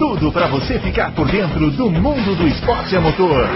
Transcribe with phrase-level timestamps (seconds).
[0.00, 3.46] tudo para você ficar por dentro do mundo do esporte a motor.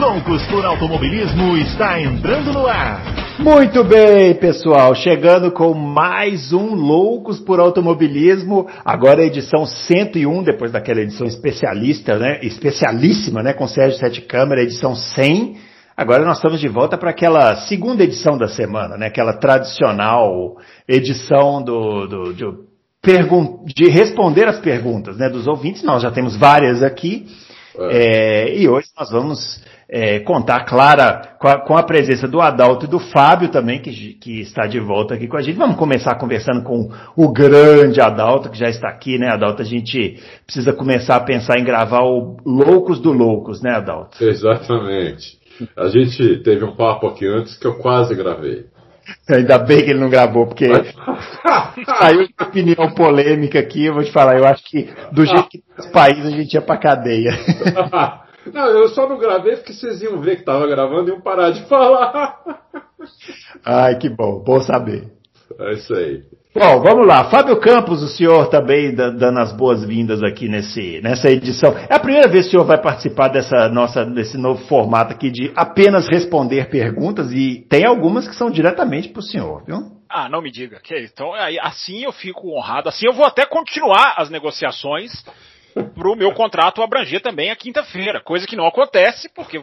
[0.00, 3.00] Loucos por Automobilismo está entrando no ar.
[3.38, 10.72] Muito bem, pessoal, chegando com mais um Loucos por Automobilismo, agora a edição 101, depois
[10.72, 15.56] daquela edição especialista, né, especialíssima, né, com Sérgio Sete Câmara, edição 100.
[15.96, 20.56] Agora nós estamos de volta para aquela segunda edição da semana, né, aquela tradicional
[20.88, 22.73] edição do, do de,
[23.66, 25.82] de responder as perguntas, né, dos ouvintes.
[25.82, 27.26] Nós já temos várias aqui.
[27.76, 28.48] É.
[28.48, 32.86] É, e hoje nós vamos é, contar, Clara, com a, com a, presença do Adalto
[32.86, 35.56] e do Fábio também, que, que, está de volta aqui com a gente.
[35.56, 39.60] Vamos começar conversando com o grande Adalto, que já está aqui, né, Adalto?
[39.60, 44.22] A gente precisa começar a pensar em gravar o Loucos do Loucos, né, Adalto?
[44.22, 45.38] Exatamente.
[45.76, 48.66] A gente teve um papo aqui antes que eu quase gravei.
[49.28, 50.66] Ainda bem que ele não gravou, porque
[51.98, 55.62] saiu uma opinião polêmica aqui, eu vou te falar, eu acho que do jeito que
[55.78, 57.32] os países a gente ia pra cadeia.
[58.52, 61.50] Não, eu só não gravei porque vocês iam ver que tava gravando e iam parar
[61.50, 62.42] de falar.
[63.64, 65.10] Ai, que bom, bom saber.
[65.58, 66.24] É isso aí.
[66.56, 67.24] Bom, vamos lá.
[67.24, 71.76] Fábio Campos, o senhor também dando as boas-vindas aqui nesse, nessa edição.
[71.90, 75.32] É a primeira vez que o senhor vai participar dessa nossa, desse novo formato aqui
[75.32, 79.78] de apenas responder perguntas e tem algumas que são diretamente para o senhor, viu?
[80.08, 80.80] Ah, não me diga.
[80.92, 82.88] Então, assim eu fico honrado.
[82.88, 85.10] Assim eu vou até continuar as negociações
[85.74, 89.62] para o meu contrato abranger também a quinta-feira, coisa que não acontece, porque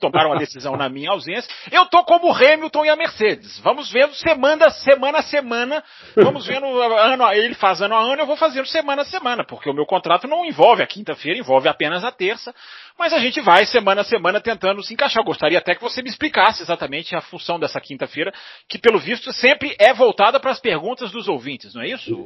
[0.00, 1.50] tomaram uma decisão na minha ausência.
[1.70, 3.58] Eu tô como o Hamilton e a Mercedes.
[3.60, 5.82] Vamos vendo semana, semana a semana,
[6.14, 9.70] vamos vendo ano, ele faz ano a ano, eu vou fazendo semana a semana, porque
[9.70, 12.54] o meu contrato não envolve a quinta-feira, envolve apenas a terça,
[12.98, 15.22] mas a gente vai semana a semana tentando se encaixar.
[15.22, 18.32] Eu gostaria até que você me explicasse exatamente a função dessa quinta-feira,
[18.68, 22.24] que pelo visto sempre é voltada para as perguntas dos ouvintes, não é isso?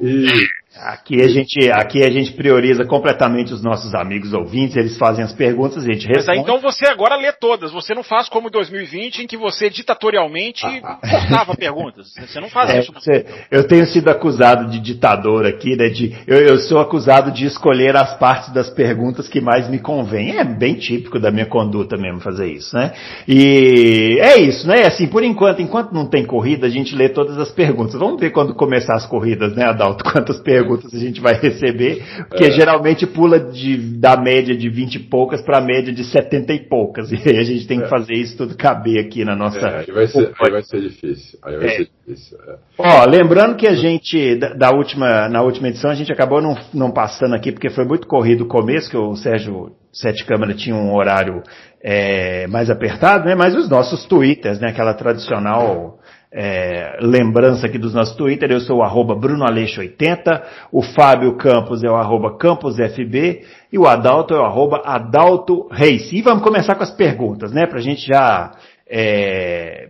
[0.73, 5.33] Aqui a gente, aqui a gente prioriza completamente os nossos amigos ouvintes, eles fazem as
[5.33, 6.27] perguntas, a gente responde.
[6.27, 9.35] Mas aí, então você agora lê todas, você não faz como em 2020 em que
[9.35, 12.13] você ditatorialmente cortava perguntas.
[12.31, 12.93] Você não faz é, isso.
[12.93, 15.89] Você, eu tenho sido acusado de ditador aqui, né?
[15.89, 20.37] De, eu, eu sou acusado de escolher as partes das perguntas que mais me convêm.
[20.37, 22.93] É bem típico da minha conduta mesmo fazer isso, né?
[23.27, 24.85] E é isso, né?
[24.85, 27.95] Assim, por enquanto, enquanto não tem corrida, a gente lê todas as perguntas.
[27.95, 30.03] Vamos ver quando começar as corridas, né, Adalto?
[30.11, 30.60] Quantas perguntas
[30.93, 32.51] a gente vai receber, porque é.
[32.51, 36.59] geralmente pula de, da média de 20 e poucas para a média de 70 e
[36.59, 37.11] poucas.
[37.21, 37.89] E aí a gente tem que é.
[37.89, 39.59] fazer isso tudo caber aqui na nossa.
[39.59, 41.39] É, aí vai ser, aí vai ser difícil.
[41.43, 41.69] Aí vai é.
[41.77, 42.37] ser difícil.
[42.47, 42.55] É.
[42.77, 46.55] Ó, lembrando que a gente, da, da, última, na última edição, a gente acabou não,
[46.73, 50.75] não passando aqui, porque foi muito corrido o começo, que o Sérgio Sete Câmara tinha
[50.75, 51.43] um horário
[51.83, 53.35] é, mais apertado, né?
[53.35, 54.69] Mas os nossos twitters, né?
[54.69, 55.99] Aquela tradicional
[56.33, 61.89] é, lembrança aqui dos nossos Twitter, eu sou o arroba BrunoAleixo80, o Fábio Campos é
[61.89, 66.11] o arroba CamposFB e o Adalto é o arroba Adalto Reis.
[66.13, 67.65] E vamos começar com as perguntas, né?
[67.67, 68.51] Pra gente já
[68.89, 69.89] é,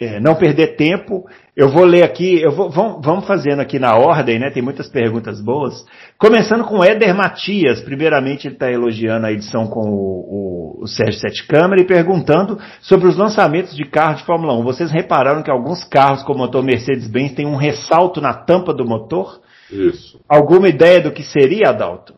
[0.00, 4.38] é, não perder tempo, eu vou ler aqui, eu vou, vamos fazendo aqui na ordem,
[4.38, 4.50] né?
[4.50, 5.84] Tem muitas perguntas boas.
[6.18, 7.80] Começando com Éder Matias.
[7.82, 12.58] Primeiramente, ele está elogiando a edição com o, o, o Sérgio Sete Câmara e perguntando
[12.80, 14.62] sobre os lançamentos de carros de Fórmula 1.
[14.64, 19.40] Vocês repararam que alguns carros com motor Mercedes-Benz têm um ressalto na tampa do motor?
[19.70, 20.20] Isso.
[20.28, 22.14] Alguma ideia do que seria, Adalto?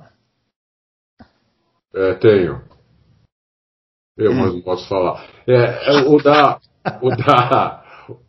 [1.94, 2.62] É, tenho.
[4.16, 4.34] Eu, hum.
[4.36, 5.24] mas não posso falar.
[5.46, 6.58] É, é o da
[7.00, 7.82] o da,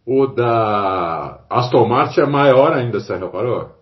[0.06, 3.76] o da Aston Martin é maior ainda, você reparou?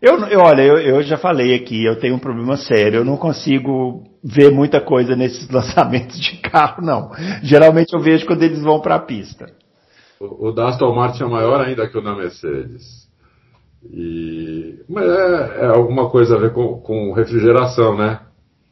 [0.00, 3.16] Eu, eu olha, eu, eu, já falei aqui, eu tenho um problema sério, eu não
[3.16, 7.10] consigo ver muita coisa nesses lançamentos de carro, não.
[7.42, 9.46] Geralmente eu vejo quando eles vão para a pista.
[10.20, 13.08] O, o da Aston Martin é maior ainda que o da Mercedes.
[13.84, 18.20] E, mas é, é alguma coisa a ver com, com refrigeração, né?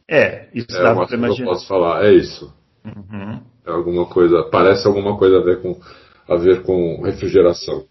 [0.08, 1.46] É, isso é dá para imaginar.
[1.46, 2.52] Eu posso falar, é isso.
[2.84, 3.40] Uhum.
[3.66, 5.76] É alguma coisa, parece alguma coisa a ver com,
[6.28, 7.84] a ver com refrigeração.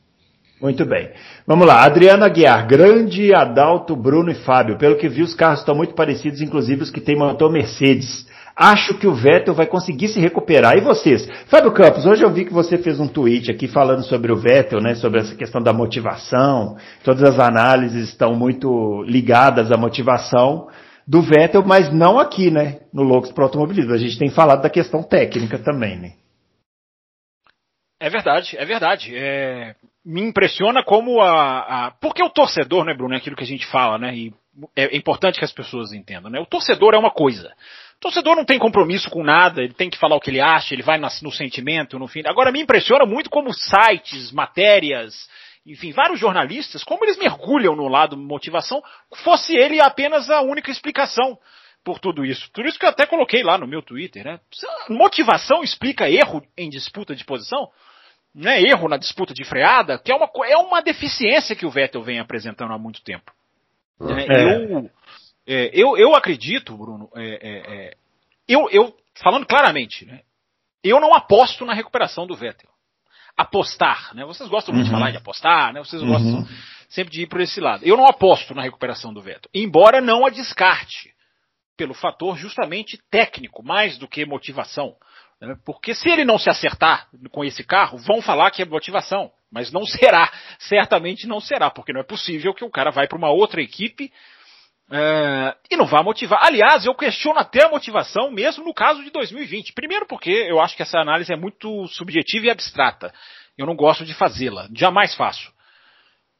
[0.61, 1.09] Muito bem.
[1.45, 1.83] Vamos lá.
[1.83, 4.77] Adriana Aguiar, grande Adalto, Bruno e Fábio.
[4.77, 8.25] Pelo que vi, os carros estão muito parecidos, inclusive os que tem motor Mercedes.
[8.55, 10.77] Acho que o Vettel vai conseguir se recuperar.
[10.77, 11.27] E vocês?
[11.47, 14.79] Fábio Campos, hoje eu vi que você fez um tweet aqui falando sobre o Vettel,
[14.79, 14.95] né?
[14.95, 16.77] Sobre essa questão da motivação.
[17.03, 20.69] Todas as análises estão muito ligadas à motivação
[21.07, 22.81] do Vettel, mas não aqui, né?
[22.93, 23.93] No Loucos para Automobilismo.
[23.93, 26.13] A gente tem falado da questão técnica também, né?
[27.99, 29.15] É verdade, é verdade.
[29.15, 29.75] É,
[30.05, 33.65] me impressiona como a, a, Porque o torcedor, né, Bruno, é aquilo que a gente
[33.67, 34.15] fala, né?
[34.15, 34.33] E
[34.75, 36.39] é, é importante que as pessoas entendam, né?
[36.39, 37.53] O torcedor é uma coisa.
[37.97, 40.73] O torcedor não tem compromisso com nada, ele tem que falar o que ele acha,
[40.73, 42.21] ele vai no sentimento, no fim.
[42.25, 45.27] Agora me impressiona muito como sites, matérias,
[45.65, 48.83] enfim, vários jornalistas, como eles mergulham no lado motivação,
[49.23, 51.39] fosse ele apenas a única explicação
[51.83, 52.51] por tudo isso.
[52.51, 54.39] Por isso que eu até coloquei lá no meu Twitter, né?
[54.89, 57.69] Motivação explica erro em disputa de posição?
[58.33, 58.61] Né?
[58.61, 62.19] Erro na disputa de freada, que é uma, é uma deficiência que o Vettel vem
[62.19, 63.31] apresentando há muito tempo.
[63.99, 64.25] Né?
[64.27, 64.43] É.
[64.43, 64.91] Eu,
[65.47, 67.97] é, eu, eu acredito, Bruno, é, é, é,
[68.47, 70.21] eu, eu, falando claramente, né?
[70.83, 72.74] eu não aposto na recuperação do Vettel
[73.37, 74.25] apostar, né?
[74.25, 74.93] Vocês gostam muito uhum.
[74.93, 75.79] de falar de apostar, né?
[75.79, 76.09] Vocês uhum.
[76.09, 76.47] gostam
[76.89, 77.83] sempre de ir por esse lado.
[77.83, 81.13] Eu não aposto na recuperação do Vettel, embora não a descarte
[81.77, 84.95] pelo fator justamente técnico, mais do que motivação.
[85.41, 85.55] Né?
[85.65, 89.71] Porque se ele não se acertar com esse carro, vão falar que é motivação, mas
[89.71, 93.29] não será, certamente não será, porque não é possível que o cara vai para uma
[93.29, 94.11] outra equipe
[94.91, 96.43] é, e não vá motivar.
[96.43, 99.73] Aliás, eu questiono até a motivação, mesmo no caso de 2020.
[99.73, 103.13] Primeiro, porque eu acho que essa análise é muito subjetiva e abstrata.
[103.57, 105.51] Eu não gosto de fazê-la, jamais faço.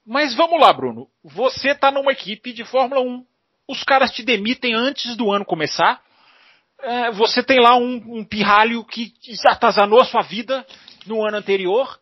[0.06, 1.07] Mas vamos lá, Bruno.
[1.24, 3.25] Você está numa equipe de Fórmula 1.
[3.68, 6.00] Os caras te demitem antes do ano começar.
[6.81, 9.12] É, você tem lá um, um pirralho que
[9.47, 10.63] atazanou a sua vida
[11.07, 12.00] no ano anterior.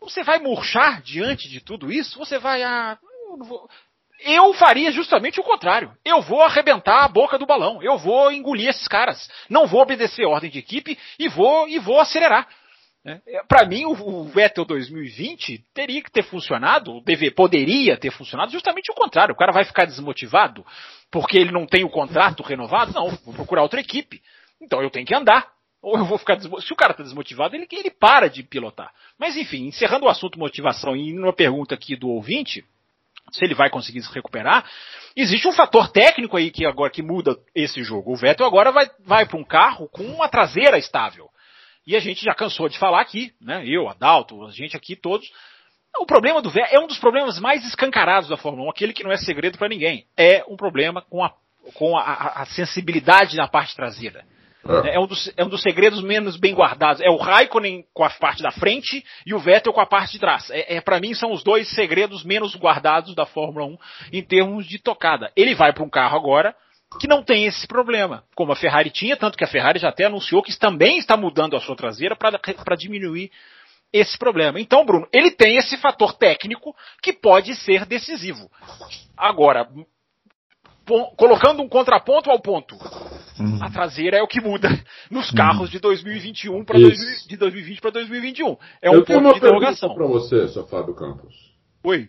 [0.00, 2.18] Você vai murchar diante de tudo isso?
[2.18, 2.64] Você vai.
[2.64, 2.98] Ah,
[4.24, 5.92] eu faria justamente o contrário.
[6.04, 7.82] Eu vou arrebentar a boca do balão.
[7.82, 9.30] Eu vou engolir esses caras.
[9.48, 12.48] Não vou obedecer ordem de equipe e vou e vou acelerar.
[13.04, 18.10] É, é Para mim, o, o, Vettel 2020 teria que ter funcionado, deve, poderia ter
[18.10, 19.34] funcionado justamente o contrário.
[19.34, 20.64] O cara vai ficar desmotivado
[21.10, 22.92] porque ele não tem o contrato renovado?
[22.94, 24.22] Não, vou procurar outra equipe.
[24.60, 25.52] Então eu tenho que andar.
[25.82, 26.66] Ou eu vou ficar desmotivado.
[26.66, 28.90] Se o cara está desmotivado, ele, ele para de pilotar.
[29.18, 32.64] Mas enfim, encerrando o assunto motivação e numa pergunta aqui do ouvinte,
[33.30, 34.64] se ele vai conseguir se recuperar.
[35.16, 38.12] Existe um fator técnico aí que agora que muda esse jogo.
[38.12, 41.28] O Vettel agora vai, vai para um carro com uma traseira estável.
[41.86, 43.64] E a gente já cansou de falar aqui, né?
[43.66, 45.30] Eu, Adalto, a gente aqui todos.
[45.98, 49.04] O problema do Vettel é um dos problemas mais escancarados da Fórmula 1, aquele que
[49.04, 50.06] não é segredo para ninguém.
[50.16, 51.32] É um problema com a,
[51.74, 54.24] com a, a sensibilidade na parte traseira.
[54.84, 54.94] É.
[54.94, 57.02] é, um dos, é um dos segredos menos bem guardados.
[57.02, 60.18] É o Raikkonen com a parte da frente e o Vettel com a parte de
[60.18, 60.50] trás.
[60.50, 63.78] É, é para mim são os dois segredos menos guardados da Fórmula 1
[64.12, 65.30] em termos de tocada.
[65.36, 66.54] Ele vai para um carro agora
[67.00, 70.04] que não tem esse problema, como a Ferrari tinha, tanto que a Ferrari já até
[70.04, 73.30] anunciou que também está mudando a sua traseira para diminuir
[73.92, 74.60] esse problema.
[74.60, 78.50] Então, Bruno, ele tem esse fator técnico que pode ser decisivo.
[79.16, 79.68] Agora,
[81.16, 82.76] colocando um contraponto ao ponto.
[83.38, 83.58] Uhum.
[83.60, 84.68] A traseira é o que muda
[85.10, 85.36] nos uhum.
[85.36, 88.56] carros de 2021 para de 2020 para 2021.
[88.80, 89.94] É um Eu ponto de interrogação.
[89.94, 91.34] para você, seu Fábio Campos.
[91.84, 92.08] Oi.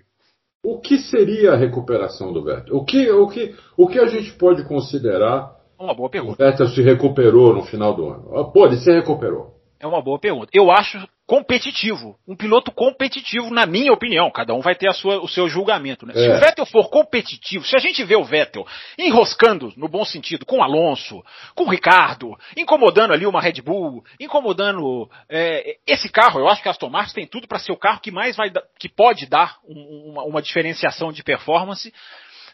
[0.63, 2.75] O que seria a recuperação do Vettel?
[2.75, 5.51] O que, o que, o que a gente pode considerar?
[5.79, 6.41] Uma boa pergunta.
[6.41, 8.51] O Vettel se recuperou no final do ano.
[8.51, 9.55] Pô, ele se recuperou.
[9.79, 10.49] É uma boa pergunta.
[10.53, 12.17] Eu acho competitivo.
[12.27, 14.29] Um piloto competitivo, na minha opinião.
[14.29, 16.05] Cada um vai ter a sua, o seu julgamento.
[16.05, 16.13] Né?
[16.15, 16.19] É.
[16.19, 18.65] Se o Vettel for competitivo, se a gente vê o Vettel
[18.97, 21.23] enroscando, no bom sentido, com o Alonso,
[21.55, 26.67] com o Ricardo, incomodando ali uma Red Bull, incomodando é, esse carro, eu acho que
[26.67, 29.57] a Aston Martin tem tudo para ser o carro que mais vai, que pode dar
[29.67, 31.91] um, uma, uma diferenciação de performance,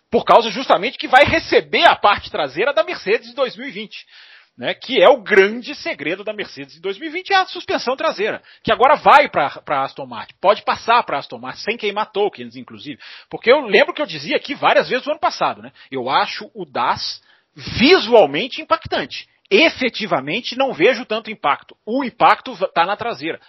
[0.09, 4.05] por causa justamente que vai receber a parte traseira da Mercedes de 2020
[4.57, 8.71] né, que é o grande segredo da Mercedes em 2020, é a suspensão traseira, que
[8.71, 12.55] agora vai para a Aston Martin, pode passar para a Aston Martin, sem queimar tokens,
[12.55, 12.99] inclusive.
[13.29, 16.49] Porque eu lembro que eu dizia aqui várias vezes no ano passado, né, eu acho
[16.53, 17.21] o DAS
[17.55, 19.27] visualmente impactante.
[19.49, 21.75] Efetivamente não vejo tanto impacto.
[21.85, 23.39] O impacto está na traseira.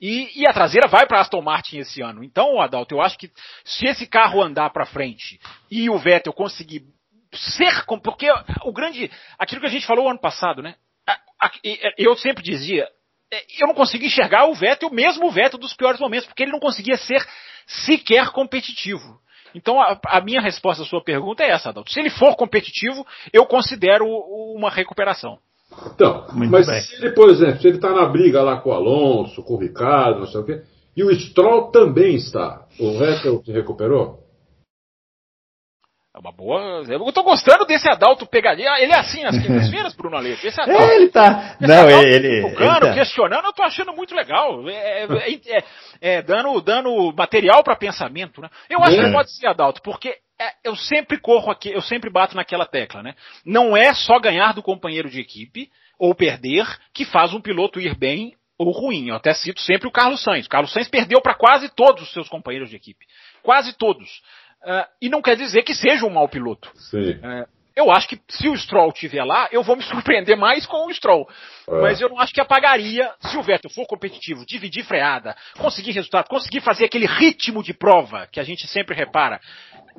[0.00, 2.22] E, e, a traseira vai para Aston Martin esse ano.
[2.22, 3.30] Então, Adalto, eu acho que
[3.64, 6.84] se esse carro andar para frente e o Vettel conseguir
[7.32, 8.28] ser, porque
[8.64, 10.74] o grande, aquilo que a gente falou ano passado, né?
[11.96, 12.88] Eu sempre dizia,
[13.32, 16.52] é, eu não conseguia enxergar o Vettel, mesmo o Vettel dos piores momentos, porque ele
[16.52, 17.24] não conseguia ser
[17.66, 19.20] sequer competitivo.
[19.54, 21.92] Então a, a minha resposta à sua pergunta é essa, Adalto.
[21.92, 24.06] Se ele for competitivo, eu considero
[24.54, 25.38] uma recuperação.
[25.94, 26.80] Então, Muito mas bem.
[26.80, 29.58] se ele, por exemplo, se ele está na briga lá com o Alonso, com o
[29.58, 30.62] Ricardo, não sei o quê,
[30.96, 34.27] e o Stroll também está, o Vettel se recuperou?
[36.18, 36.82] É uma boa.
[36.88, 38.76] Eu tô gostando desse Adalto pegadinha.
[38.80, 40.44] Ele é assim nas quintas-feiras, Bruno Aleixo.
[40.44, 40.82] Esse Adalto.
[40.82, 41.56] É, ele tá.
[41.60, 42.26] Não, ele.
[42.26, 42.92] ele, tá.
[42.92, 44.68] questionando, eu tô achando muito legal.
[44.68, 45.06] É, é,
[45.46, 45.64] é,
[46.00, 48.50] é dando, dando material para pensamento, né?
[48.68, 49.12] Eu acho que é.
[49.12, 53.14] pode ser Adalto, porque é, eu sempre corro aqui, eu sempre bato naquela tecla, né?
[53.44, 55.70] Não é só ganhar do companheiro de equipe
[56.00, 59.10] ou perder que faz um piloto ir bem ou ruim.
[59.10, 60.46] Eu até cito sempre o Carlos Sainz.
[60.46, 63.06] O Carlos Sainz perdeu para quase todos os seus companheiros de equipe.
[63.40, 64.20] Quase todos.
[64.62, 66.70] Uh, e não quer dizer que seja um mau piloto.
[67.22, 67.46] Uh,
[67.78, 70.92] Eu acho que se o Stroll tiver lá, eu vou me surpreender mais com o
[70.92, 71.28] Stroll.
[71.68, 71.80] É.
[71.80, 76.26] Mas eu não acho que apagaria, se o Vettel for competitivo, dividir freada, conseguir resultado,
[76.26, 79.40] conseguir fazer aquele ritmo de prova que a gente sempre repara.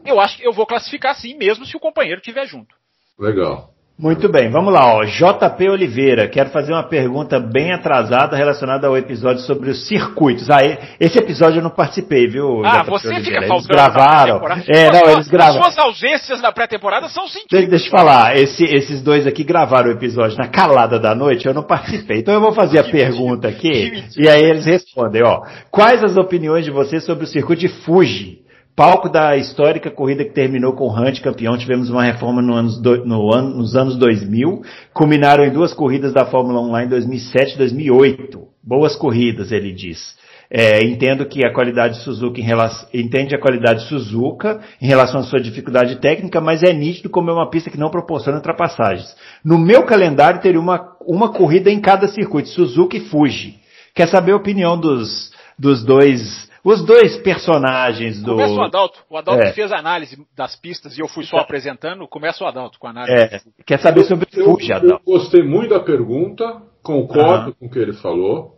[0.05, 2.75] Eu acho que eu vou classificar sim, mesmo se o companheiro estiver junto.
[3.17, 3.73] Legal.
[4.01, 5.03] Muito bem, vamos lá, ó.
[5.03, 10.49] JP Oliveira, quero fazer uma pergunta bem atrasada relacionada ao episódio sobre os circuitos.
[10.49, 10.61] Ah,
[10.97, 12.63] esse episódio eu não participei, viu?
[12.63, 13.41] Ah, JP você Oliveira.
[13.41, 14.41] fica Eles gravaram.
[14.69, 15.59] É, não, eles gravaram.
[15.59, 17.41] As suas ausências na pré-temporada são sim.
[17.51, 21.45] Deixa, deixa eu falar, esse, esses dois aqui gravaram o episódio na calada da noite,
[21.45, 22.19] eu não participei.
[22.19, 23.99] Então eu vou fazer a que pergunta mentira.
[23.99, 25.41] aqui e aí eles respondem, ó.
[25.69, 28.47] Quais as opiniões de vocês sobre o circuito de Fuji?
[28.79, 32.81] Palco da histórica corrida que terminou com o Hunt campeão, tivemos uma reforma no anos
[32.81, 34.61] do, no ano, nos anos 2000,
[34.93, 38.41] culminaram em duas corridas da Fórmula 1 lá em 2007 e 2008.
[38.63, 40.15] Boas corridas, ele diz.
[40.49, 45.23] É, entendo que a qualidade Suzuka em relação, entende a qualidade Suzuka em relação à
[45.23, 49.13] sua dificuldade técnica, mas é nítido como é uma pista que não proporciona ultrapassagens.
[49.43, 53.59] No meu calendário teria uma, uma corrida em cada circuito, Suzuka e Fuji.
[53.93, 58.31] Quer saber a opinião dos, dos dois os dois personagens do.
[58.31, 58.99] Começa o Adalto.
[59.09, 59.53] O Adalto é.
[59.53, 62.07] fez a análise das pistas e eu fui só apresentando.
[62.07, 63.35] Começa o Adalto com a análise.
[63.35, 63.63] É.
[63.65, 65.03] Quer saber sobre o Fuji, Adalto?
[65.07, 68.55] Eu gostei muito da pergunta, concordo com o que ele falou.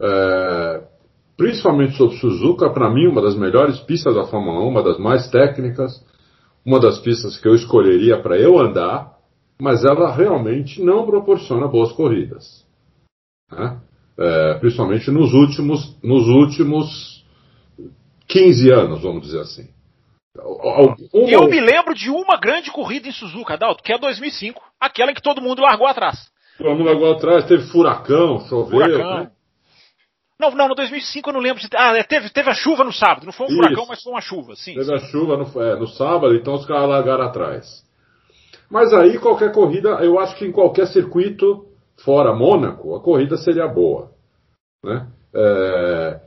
[0.00, 0.82] É,
[1.36, 5.28] principalmente sobre Suzuka, para mim, uma das melhores pistas da Fórmula 1, uma das mais
[5.28, 6.04] técnicas,
[6.64, 9.16] uma das pistas que eu escolheria para eu andar,
[9.60, 12.66] mas ela realmente não proporciona boas corridas.
[13.50, 13.80] Né?
[14.22, 17.24] É, principalmente nos últimos, nos últimos
[18.28, 19.68] 15 anos, vamos dizer assim.
[20.38, 20.96] Uma...
[21.12, 25.14] Eu me lembro de uma grande corrida em Suzuka, Adalto, que é 2005, aquela em
[25.14, 26.30] que todo mundo largou atrás.
[26.56, 28.80] Todo mundo largou atrás, teve furacão, choveu.
[28.80, 29.24] Furacão.
[29.24, 29.30] Né?
[30.38, 31.60] Não, não, no 2005 eu não lembro.
[31.60, 31.68] De...
[31.76, 33.58] Ah, é, teve, teve a chuva no sábado, não foi um Isso.
[33.58, 34.74] furacão, mas foi uma chuva, sim.
[34.74, 34.94] Teve sim.
[34.94, 37.84] a chuva no, é, no sábado, então os caras largaram atrás.
[38.70, 41.66] Mas aí qualquer corrida, eu acho que em qualquer circuito,
[42.02, 44.11] fora Mônaco, a corrida seria boa.
[44.82, 45.06] Né?
[45.34, 46.20] É,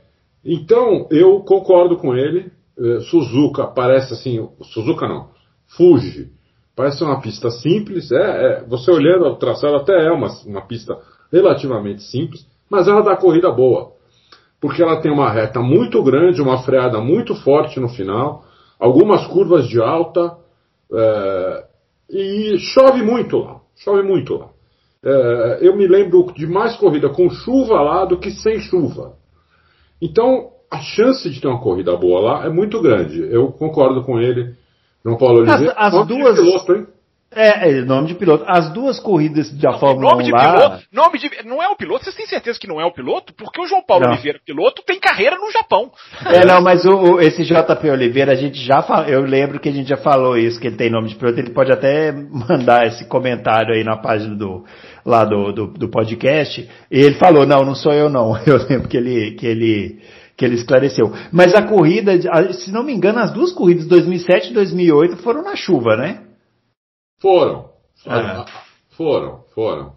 [0.44, 2.50] então, eu concordo com ele.
[2.78, 4.48] É, Suzuka parece assim.
[4.62, 5.28] Suzuka não.
[5.76, 6.30] Fuji.
[6.74, 8.10] Parece uma pista simples.
[8.10, 10.98] É, é você olhando o traçado, até é uma, uma pista
[11.32, 13.92] relativamente simples, mas ela dá corrida boa.
[14.60, 18.44] Porque ela tem uma reta muito grande, uma freada muito forte no final,
[18.78, 20.36] algumas curvas de alta,
[20.92, 21.64] é,
[22.10, 23.60] e chove muito lá.
[23.76, 24.55] Chove muito lá
[25.06, 29.14] é, eu me lembro de mais corrida com chuva lá do que sem chuva.
[30.02, 33.22] Então, a chance de ter uma corrida boa lá é muito grande.
[33.30, 34.54] Eu concordo com ele,
[35.04, 35.74] João Paulo Oliveira.
[35.76, 36.38] As, as duas.
[36.38, 36.86] Piloto, hein?
[37.34, 38.44] É, é, nome de piloto.
[38.46, 40.52] As duas corridas da não, Fórmula nome 1 de lá...
[40.52, 42.04] Piloto, nome de, não é o piloto?
[42.04, 43.34] Vocês têm certeza que não é o piloto?
[43.34, 44.12] Porque o João Paulo não.
[44.12, 45.90] Oliveira, piloto, tem carreira no Japão.
[46.24, 49.68] É, não, mas o, o, esse JP Oliveira, a gente já falou, eu lembro que
[49.68, 52.10] a gente já falou isso, que ele tem nome de piloto, ele pode até
[52.48, 54.64] mandar esse comentário aí na página do,
[55.06, 58.36] lá do, do, do podcast, e ele falou, não, não sou eu não.
[58.44, 60.02] Eu lembro que ele, que ele,
[60.36, 61.12] que ele esclareceu.
[61.32, 62.12] Mas a corrida,
[62.52, 66.24] se não me engano, as duas corridas, 2007 e 2008, foram na chuva, né?
[67.20, 67.70] Foram.
[68.06, 68.44] Ah.
[68.96, 69.92] Foram, foram.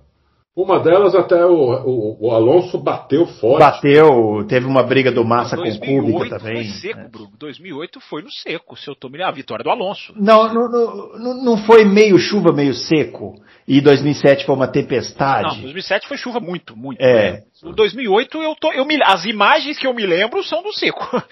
[0.55, 3.59] Uma delas até o, o, o, Alonso bateu forte.
[3.59, 6.65] Bateu, teve uma briga do Massa com o Kubica também.
[6.65, 7.07] Foi seco, né?
[7.09, 7.31] Bruno.
[7.39, 10.13] 2008 foi no seco, se eu tô me a vitória do Alonso.
[10.17, 13.35] Não, não, não, não foi meio chuva, meio seco.
[13.69, 15.47] E 2007 foi uma tempestade.
[15.47, 16.99] Não, 2007 foi chuva muito, muito.
[16.99, 17.33] É.
[17.33, 17.43] Né?
[17.75, 21.23] 2008 eu tô, eu me, as imagens que eu me lembro são do seco.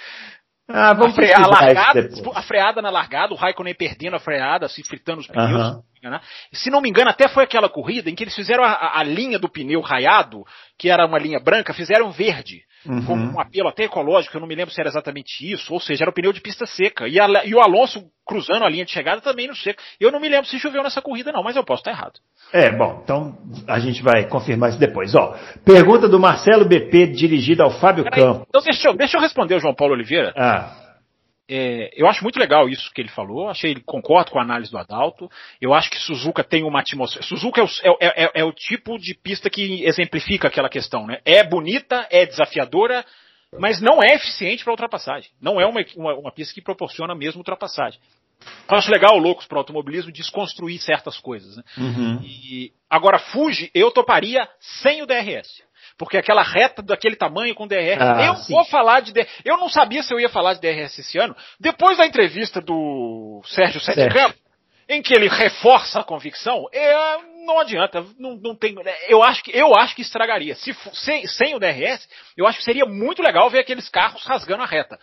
[0.69, 4.67] Ah, vamos a, frear, a, largada, a freada na largada, o Raikkonen perdendo a freada,
[4.67, 5.81] se fritando os pneus.
[6.03, 6.19] Né?
[6.51, 9.39] Se não me engano, até foi aquela corrida em que eles fizeram a, a, linha
[9.39, 10.43] do pneu raiado,
[10.77, 13.05] que era uma linha branca, fizeram verde, uhum.
[13.05, 16.03] com um apelo até ecológico, eu não me lembro se era exatamente isso, ou seja,
[16.03, 17.07] era o pneu de pista seca.
[17.07, 19.81] E, a, e o Alonso cruzando a linha de chegada também no seco.
[19.99, 22.19] Eu não me lembro se choveu nessa corrida não, mas eu posso estar errado.
[22.51, 25.15] É, bom, então a gente vai confirmar isso depois.
[25.15, 28.45] Ó, pergunta do Marcelo BP dirigida ao Fábio Campos.
[28.49, 30.33] Então deixa eu, deixa eu responder o João Paulo Oliveira.
[30.35, 30.86] Ah.
[31.49, 34.69] É, eu acho muito legal isso que ele falou, achei ele concordo com a análise
[34.69, 35.29] do Adalto.
[35.61, 37.25] Eu acho que Suzuka tem uma atmosfera.
[37.25, 41.19] Suzuka é o, é, é, é o, tipo de pista que exemplifica aquela questão, né?
[41.23, 43.05] É bonita, é desafiadora,
[43.57, 45.31] mas não é eficiente para ultrapassagem.
[45.41, 47.99] Não é uma, uma, uma, pista que proporciona mesmo ultrapassagem.
[48.69, 51.55] Eu acho legal, loucos para o automobilismo, desconstruir certas coisas.
[51.55, 51.63] Né?
[51.77, 52.21] Uhum.
[52.23, 55.65] E, agora, Fuji, eu toparia sem o DRS
[55.97, 57.99] porque aquela reta daquele tamanho com DRS.
[57.99, 58.53] Ah, eu sim.
[58.53, 59.29] vou falar de DRS.
[59.43, 61.35] Eu não sabia se eu ia falar de DRS esse ano.
[61.59, 64.39] Depois da entrevista do Sérgio Sete Campos,
[64.87, 68.75] em que ele reforça a convicção, é, não adianta, não, não tem,
[69.09, 70.55] eu acho que eu acho que estragaria.
[70.55, 74.63] Se sem, sem o DRS, eu acho que seria muito legal ver aqueles carros rasgando
[74.63, 74.97] a reta.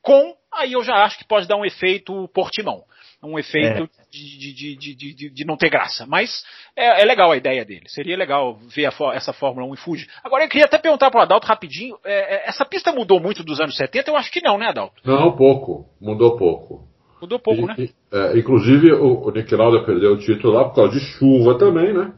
[0.00, 2.84] Com, aí eu já acho que pode dar um efeito Portimão.
[3.22, 3.88] Um efeito é.
[4.10, 6.06] de, de, de, de, de, não ter graça.
[6.06, 6.44] Mas
[6.76, 7.88] é, é, legal a ideia dele.
[7.88, 10.06] Seria legal ver a, essa Fórmula 1 em Fuji.
[10.22, 13.42] Agora eu queria até perguntar para o Adalto rapidinho: é, é, essa pista mudou muito
[13.42, 14.10] dos anos 70?
[14.10, 15.02] Eu acho que não, né, Adalto?
[15.04, 15.86] Não, pouco.
[16.00, 16.86] Mudou pouco.
[17.20, 17.74] Mudou pouco, e, né?
[17.78, 21.58] E, é, inclusive o, o Nick Lauda perdeu o título lá por causa de chuva
[21.58, 22.12] também, né?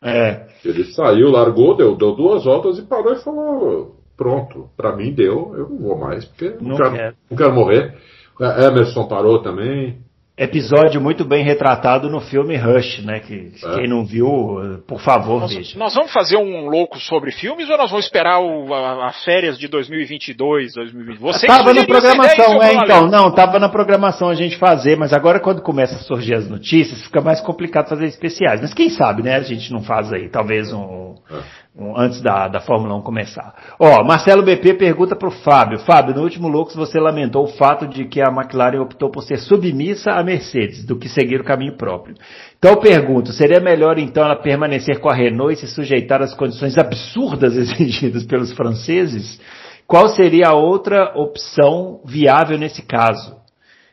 [0.00, 0.46] É.
[0.64, 5.54] Ele saiu, largou, deu, deu duas voltas e parou e falou: pronto, para mim deu,
[5.56, 7.16] eu não vou mais, porque não, não quero, quero.
[7.30, 7.94] não quero morrer.
[8.40, 10.03] É, Emerson parou também.
[10.36, 13.20] Episódio muito bem retratado no filme Rush, né?
[13.20, 13.74] Que é.
[13.76, 15.78] quem não viu, por favor, nós, veja.
[15.78, 19.56] Nós vamos fazer um louco sobre filmes ou nós vamos esperar o, a, as férias
[19.56, 21.20] de 2022, 2020?
[21.20, 23.06] Você tava na programação, é, então.
[23.06, 27.00] Não, tava na programação a gente fazer, mas agora quando começa a surgir as notícias,
[27.02, 28.60] fica mais complicado fazer especiais.
[28.60, 29.36] Mas quem sabe, né?
[29.36, 31.63] A gente não faz aí, talvez um, é
[31.96, 33.52] antes da, da Fórmula 1 começar.
[33.80, 35.80] Ó, Marcelo BP pergunta para o Fábio.
[35.80, 39.38] Fábio, no último Loucos você lamentou o fato de que a McLaren optou por ser
[39.38, 42.14] submissa à Mercedes, do que seguir o caminho próprio.
[42.58, 46.32] Então eu pergunto, seria melhor então ela permanecer com a Renault e se sujeitar às
[46.32, 49.40] condições absurdas exigidas pelos franceses?
[49.86, 53.36] Qual seria a outra opção viável nesse caso?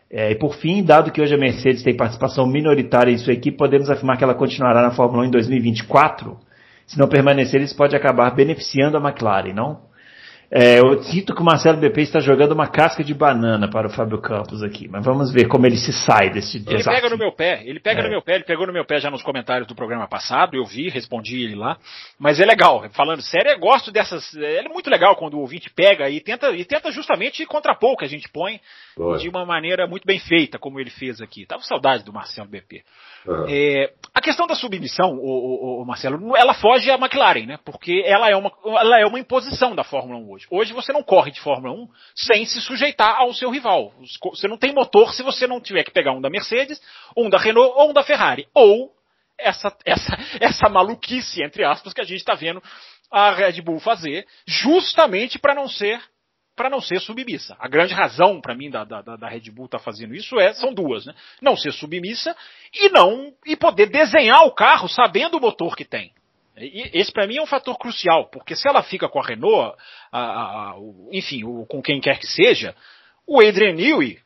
[0.09, 3.57] É, e por fim, dado que hoje a Mercedes tem participação minoritária em sua equipe,
[3.57, 6.37] podemos afirmar que ela continuará na Fórmula 1 em 2024?
[6.91, 9.89] Se não permanecer, isso pode acabar beneficiando a McLaren, não?
[10.53, 13.89] É, eu sinto que o Marcelo BP está jogando uma casca de banana para o
[13.89, 16.91] Fábio Campos aqui, mas vamos ver como ele se sai desse ele desafio.
[16.91, 18.03] Ele pega no meu pé, ele pega é.
[18.03, 20.65] no meu pé, ele pegou no meu pé já nos comentários do programa passado, eu
[20.65, 21.77] vi, respondi ele lá,
[22.19, 26.09] mas é legal, falando sério, eu gosto dessas, é muito legal quando o ouvinte pega
[26.09, 28.59] e tenta, e tenta justamente contrapor o que a gente põe
[29.19, 31.45] de uma maneira muito bem feita, como ele fez aqui.
[31.45, 32.83] Tava com saudade do Marcelo BP.
[33.25, 33.45] Uhum.
[33.47, 37.59] É, a questão da submissão, o, Marcelo, ela foge à McLaren, né?
[37.63, 40.47] Porque ela é, uma, ela é uma imposição da Fórmula 1 hoje.
[40.49, 43.93] Hoje você não corre de Fórmula 1 sem se sujeitar ao seu rival.
[44.31, 46.81] Você não tem motor se você não tiver que pegar um da Mercedes,
[47.15, 48.47] um da Renault ou um da Ferrari.
[48.53, 48.91] Ou
[49.37, 52.61] essa, essa, essa maluquice, entre aspas, que a gente está vendo
[53.11, 56.01] a Red Bull fazer, justamente para não ser
[56.61, 57.55] para não ser submissa.
[57.59, 60.53] A grande razão para mim da, da, da, Red Bull estar tá fazendo isso é
[60.53, 61.15] são duas, né?
[61.41, 62.37] Não ser submissa
[62.71, 66.11] e não e poder desenhar o carro sabendo o motor que tem.
[66.55, 69.75] E esse para mim é um fator crucial, porque se ela fica com a Renault,
[70.11, 70.75] a, a, a,
[71.11, 72.75] enfim, o, com quem quer que seja,
[73.25, 74.19] o Adrian Newey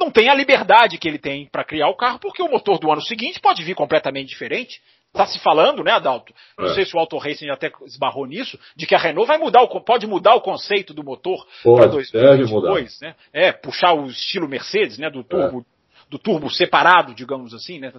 [0.00, 2.90] não tem a liberdade que ele tem para criar o carro, porque o motor do
[2.90, 4.80] ano seguinte pode vir completamente diferente.
[5.14, 6.34] Está se falando, né, Adalto?
[6.58, 6.74] Não é.
[6.74, 9.80] sei se o Auto Racing até esbarrou nisso, de que a Renault vai mudar, o,
[9.80, 13.14] pode mudar o conceito do motor para 2022, né?
[13.32, 16.10] É, puxar o estilo Mercedes, né, do turbo, é.
[16.10, 17.92] do turbo separado, digamos assim, né?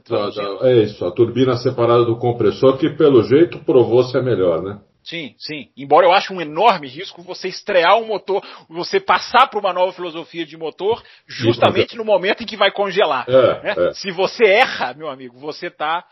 [0.63, 4.77] É isso, a turbina separada do compressor, que pelo jeito provou ser melhor, né?
[5.05, 5.69] Sim, sim.
[5.77, 9.93] Embora eu ache um enorme risco você estrear um motor, você passar para uma nova
[9.93, 13.23] filosofia de motor, justamente no momento em que vai congelar.
[13.29, 13.75] É, né?
[13.89, 13.93] é.
[13.93, 16.03] Se você erra, meu amigo, você está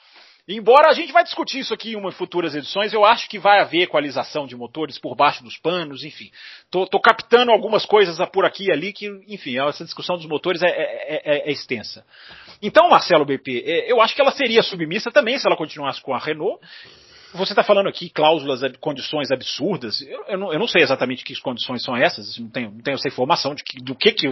[0.45, 3.83] Embora a gente vai discutir isso aqui em futuras edições, eu acho que vai haver
[3.83, 6.29] equalização de motores por baixo dos panos, enfim.
[6.69, 10.61] Tô, tô captando algumas coisas por aqui e ali que, enfim, essa discussão dos motores
[10.61, 12.05] é, é, é, é extensa.
[12.61, 16.13] Então, Marcelo BP, é, eu acho que ela seria submissa também se ela continuasse com
[16.13, 16.59] a Renault.
[17.33, 20.01] Você está falando aqui cláusulas, condições absurdas.
[20.01, 22.95] Eu, eu, não, eu, não, sei exatamente que condições são essas, não tenho, não tenho
[22.95, 24.27] essa informação de que, do que, que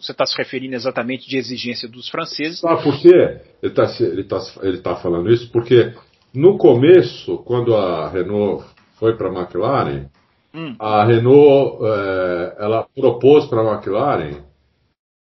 [0.00, 2.64] você está se referindo exatamente de exigência dos franceses.
[2.64, 3.40] Ah, por quê?
[3.62, 5.92] Ele está ele tá, ele tá falando isso porque
[6.34, 8.64] no começo, quando a Renault
[8.98, 10.06] foi para a McLaren,
[10.54, 10.74] hum.
[10.78, 14.42] a Renault é, ela propôs para a McLaren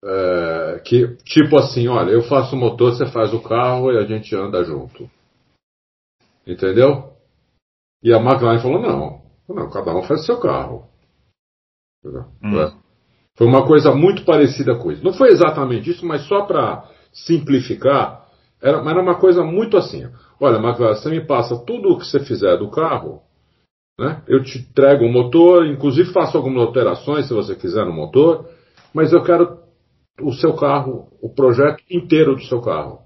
[0.03, 4.05] é, que, tipo assim, olha, eu faço o motor, você faz o carro e a
[4.05, 5.09] gente anda junto.
[6.47, 7.13] Entendeu?
[8.01, 10.87] E a McLaren falou: não, não, cada um faz seu carro.
[12.41, 12.59] Hum.
[12.59, 12.71] É.
[13.35, 15.03] Foi uma coisa muito parecida com isso.
[15.03, 18.25] Não foi exatamente isso, mas só para simplificar,
[18.61, 20.09] era, era uma coisa muito assim.
[20.39, 23.21] Olha, McLaren, você me passa tudo o que você fizer do carro,
[23.99, 24.21] né?
[24.27, 28.49] Eu te entrego o motor, inclusive faço algumas alterações se você quiser no motor,
[28.93, 29.59] mas eu quero
[30.21, 33.01] o seu carro, o projeto inteiro do seu carro.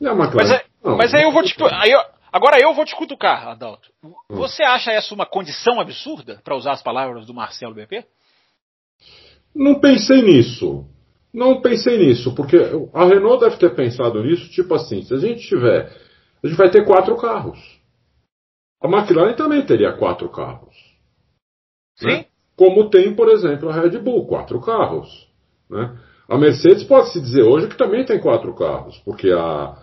[0.00, 1.56] E a McLaren, mas, é, não, mas aí eu vou te.
[1.62, 2.00] Aí eu,
[2.34, 3.92] Agora eu vou te cutucar, Adalto.
[4.28, 8.04] Você acha essa uma condição absurda, para usar as palavras do Marcelo BP?
[9.54, 10.84] Não pensei nisso.
[11.32, 12.56] Não pensei nisso, porque
[12.92, 15.96] a Renault deve ter pensado nisso, tipo assim, se a gente tiver.
[16.42, 17.60] A gente vai ter quatro carros.
[18.82, 20.74] A McLaren também teria quatro carros.
[21.94, 22.06] Sim.
[22.06, 22.26] Né?
[22.56, 25.28] Como tem, por exemplo, a Red Bull, quatro carros.
[25.70, 25.96] Né?
[26.28, 29.76] A Mercedes pode se dizer hoje que também tem quatro carros, porque a,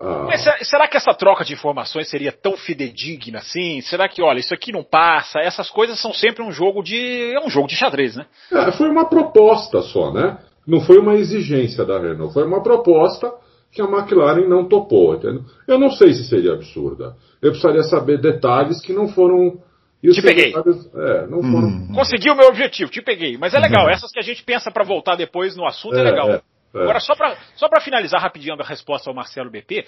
[0.00, 0.24] ah.
[0.26, 3.80] Mas será que essa troca de informações seria tão fidedigna assim?
[3.80, 5.38] Será que, olha, isso aqui não passa?
[5.40, 7.32] Essas coisas são sempre um jogo de.
[7.34, 8.26] É um jogo de xadrez, né?
[8.52, 10.38] É, foi uma proposta só, né?
[10.66, 13.32] Não foi uma exigência da Renault, foi uma proposta.
[13.72, 15.14] que a McLaren não topou.
[15.14, 15.42] Entendeu?
[15.68, 17.14] Eu não sei se seria absurda.
[17.42, 19.58] Eu precisaria saber detalhes que não foram.
[20.02, 20.52] Te peguei.
[20.52, 21.68] Detalhes, é, não foram.
[21.68, 21.92] Hum.
[21.94, 23.36] Consegui o meu objetivo, te peguei.
[23.36, 26.02] Mas é legal, essas que a gente pensa para voltar depois no assunto é, É,
[26.02, 26.30] legal.
[26.30, 26.40] é.
[26.82, 29.86] Agora, só para só pra finalizar rapidinho a resposta ao Marcelo BP,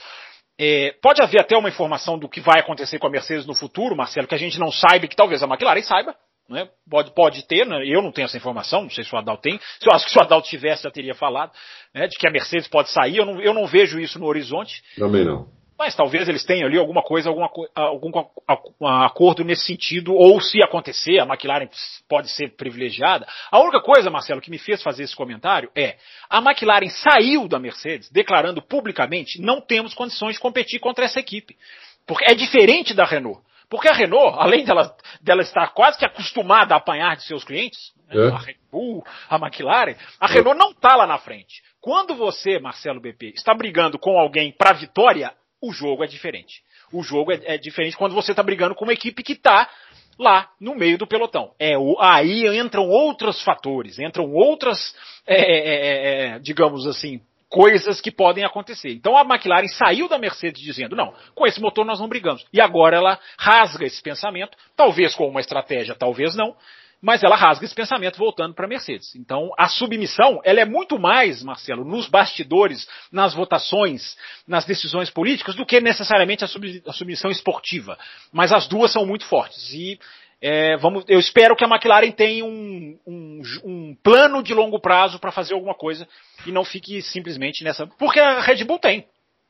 [0.61, 3.97] é, pode haver até uma informação do que vai acontecer com a Mercedes no futuro,
[3.97, 6.15] Marcelo, que a gente não saiba, que talvez a McLaren saiba.
[6.49, 6.67] Né?
[6.89, 7.87] Pode, pode ter, né?
[7.87, 9.59] eu não tenho essa informação, não sei se o Adalto tem.
[9.59, 11.53] Se eu acho que se o Adalto tivesse, já teria falado,
[11.95, 12.07] né?
[12.07, 13.19] de que a Mercedes pode sair.
[13.19, 14.83] Eu não, eu não vejo isso no horizonte.
[14.97, 15.58] Também não.
[15.79, 18.11] Mas talvez eles tenham ali alguma coisa, alguma, algum
[18.81, 21.69] um acordo nesse sentido, ou se acontecer, a McLaren
[22.09, 23.27] pode ser privilegiada.
[23.51, 25.97] A única coisa, Marcelo, que me fez fazer esse comentário é,
[26.29, 31.57] a McLaren saiu da Mercedes declarando publicamente, não temos condições de competir contra essa equipe.
[32.07, 33.41] Porque é diferente da Renault.
[33.71, 37.93] Porque a Renault, além dela, dela estar quase que acostumada a apanhar de seus clientes,
[38.09, 38.29] né, É.
[38.31, 41.63] a Red Bull, a McLaren, a Renault não está lá na frente.
[41.81, 46.63] Quando você, Marcelo BP, está brigando com alguém para vitória, o jogo é diferente.
[46.93, 49.69] O jogo é, é diferente quando você está brigando com uma equipe que está
[50.19, 51.53] lá no meio do pelotão.
[51.59, 54.95] É o, aí entram outros fatores, entram outras,
[55.27, 58.91] é, é, é, é, digamos assim, coisas que podem acontecer.
[58.91, 62.45] Então a McLaren saiu da Mercedes dizendo, não, com esse motor nós não brigamos.
[62.53, 66.55] E agora ela rasga esse pensamento, talvez com uma estratégia, talvez não,
[67.01, 69.15] mas ela rasga esse pensamento voltando para a Mercedes.
[69.15, 75.55] Então, a submissão, ela é muito mais, Marcelo, nos bastidores, nas votações, nas decisões políticas,
[75.55, 77.97] do que necessariamente a, sub- a submissão esportiva.
[78.33, 79.73] Mas as duas são muito fortes.
[79.73, 79.99] E
[80.41, 85.19] é, vamos, eu espero que a McLaren tenha um, um, um plano de longo prazo
[85.19, 86.07] para fazer alguma coisa
[86.47, 87.87] e não fique simplesmente nessa.
[87.87, 89.07] Porque a Red Bull tem.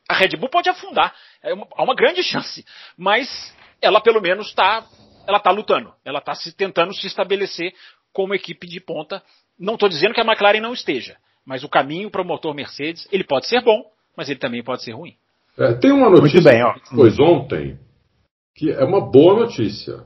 [0.08, 1.14] A Red Bull pode afundar.
[1.42, 2.64] É uma, há uma grande chance.
[2.96, 4.84] Mas ela pelo menos está
[5.28, 7.72] ela está lutando, ela está se tentando se estabelecer
[8.12, 9.22] como equipe de ponta.
[9.58, 13.06] Não estou dizendo que a McLaren não esteja, mas o caminho para o motor Mercedes
[13.12, 13.84] ele pode ser bom,
[14.16, 15.14] mas ele também pode ser ruim.
[15.58, 16.72] É, tem uma notícia Muito bem, ó.
[16.72, 17.78] que foi ontem
[18.56, 20.04] que é uma boa notícia.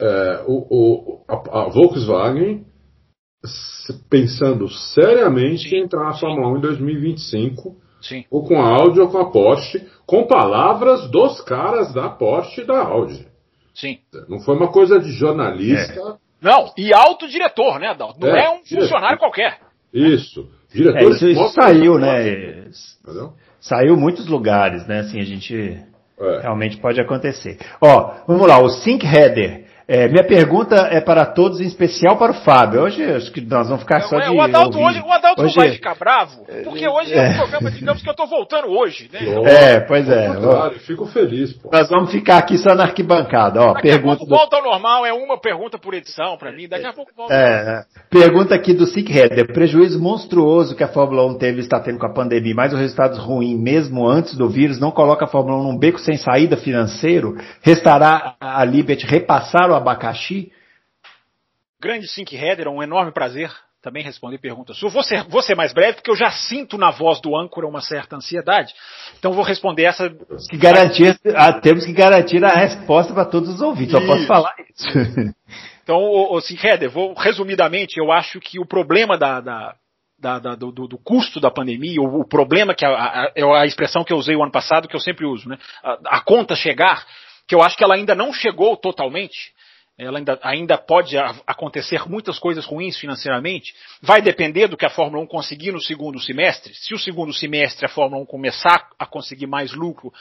[0.00, 2.64] É, o, o- a, a Volkswagen
[4.10, 8.24] pensando seriamente em entrar na Fórmula 1 em 2025, Sim.
[8.30, 12.64] ou com a Audi ou com a Porsche, com palavras dos caras da Porsche e
[12.66, 13.26] da Audi.
[13.80, 13.98] Sim.
[14.28, 16.18] Não foi uma coisa de jornalista.
[16.40, 18.18] Não, e alto diretor, né, Adalto?
[18.20, 19.58] Não é, É, um funcionário qualquer.
[19.92, 20.48] Isso.
[20.72, 22.66] É, Diretores isso, isso saiu, né?
[23.02, 23.32] Entendeu?
[23.60, 25.00] Saiu muitos lugares, né?
[25.00, 25.78] Assim, a gente
[26.20, 26.40] É.
[26.42, 27.58] realmente pode acontecer.
[27.80, 29.66] Ó, vamos lá, o Sync Header.
[29.90, 32.82] É, minha pergunta é para todos, em especial para o Fábio.
[32.82, 35.56] Hoje acho que nós vamos ficar só É, de o Adalto, hoje, o Adalto Hoje-
[35.56, 37.30] não vai ficar bravo, porque hoje é, é.
[37.30, 39.20] um programa, digamos que eu estou voltando hoje, né?
[39.46, 40.28] É, pois é.
[40.28, 41.70] Claro, fico feliz, pô.
[41.72, 43.62] Nós vamos ficar aqui só na arquibancada.
[43.62, 46.52] Ó, Daqui pergunta a pouco do volta ao normal, é uma pergunta por edição para
[46.52, 47.32] mim, daqui a pouco volta.
[47.32, 49.54] É, pergunta aqui do Sick Header.
[49.54, 52.78] Prejuízo monstruoso que a Fórmula 1 teve e está tendo com a pandemia, mas os
[52.78, 56.58] resultados ruins, mesmo antes do vírus, não coloca a Fórmula 1 num beco sem saída
[56.58, 57.38] financeiro?
[57.62, 60.52] Restará a Liberty repassar o abacaxi?
[61.80, 64.92] Grande Sync Header, um enorme prazer também responder perguntas suas.
[64.92, 67.80] Vou ser, vou ser mais breve, porque eu já sinto na voz do âncora uma
[67.80, 68.74] certa ansiedade.
[69.18, 70.10] Então vou responder essa.
[70.50, 73.92] Que garantir, ah, temos que garantir a resposta para todos os ouvintes.
[73.92, 75.34] Só posso falar isso.
[75.82, 79.74] Então, Sync Header, vou resumidamente, eu acho que o problema da, da,
[80.20, 83.42] da- da- do, do- do custo da pandemia, o, o problema que a, a, é
[83.42, 85.56] a expressão que eu usei o ano passado, que eu sempre uso, né?
[85.82, 87.06] A, a conta chegar,
[87.48, 89.50] que eu acho que ela ainda não chegou totalmente.
[89.98, 93.74] Ela ainda, ainda pode acontecer muitas coisas ruins financeiramente.
[94.00, 96.72] Vai depender do que a Fórmula 1 conseguir no segundo semestre.
[96.74, 100.12] Se o segundo semestre a Fórmula 1 começar a conseguir mais lucro,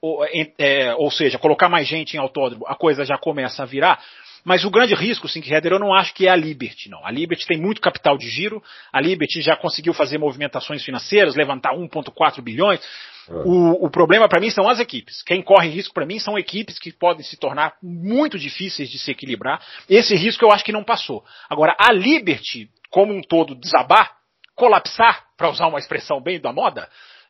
[0.00, 3.66] ou, em- é, ou seja, colocar mais gente em autódromo, a coisa já começa a
[3.66, 4.02] virar.
[4.46, 7.04] Mas o grande risco, Sync Header, eu não acho que é a Liberty, não.
[7.04, 11.72] A Liberty tem muito capital de giro, a Liberty já conseguiu fazer movimentações financeiras, levantar
[11.74, 12.80] 1,4 bilhões.
[13.28, 15.20] O, o problema para mim são as equipes.
[15.24, 19.10] Quem corre risco para mim são equipes que podem se tornar muito difíceis de se
[19.10, 19.60] equilibrar.
[19.90, 21.24] Esse risco eu acho que não passou.
[21.50, 24.12] Agora, a Liberty, como um todo, desabar,
[24.54, 26.88] colapsar, para usar uma expressão bem da moda,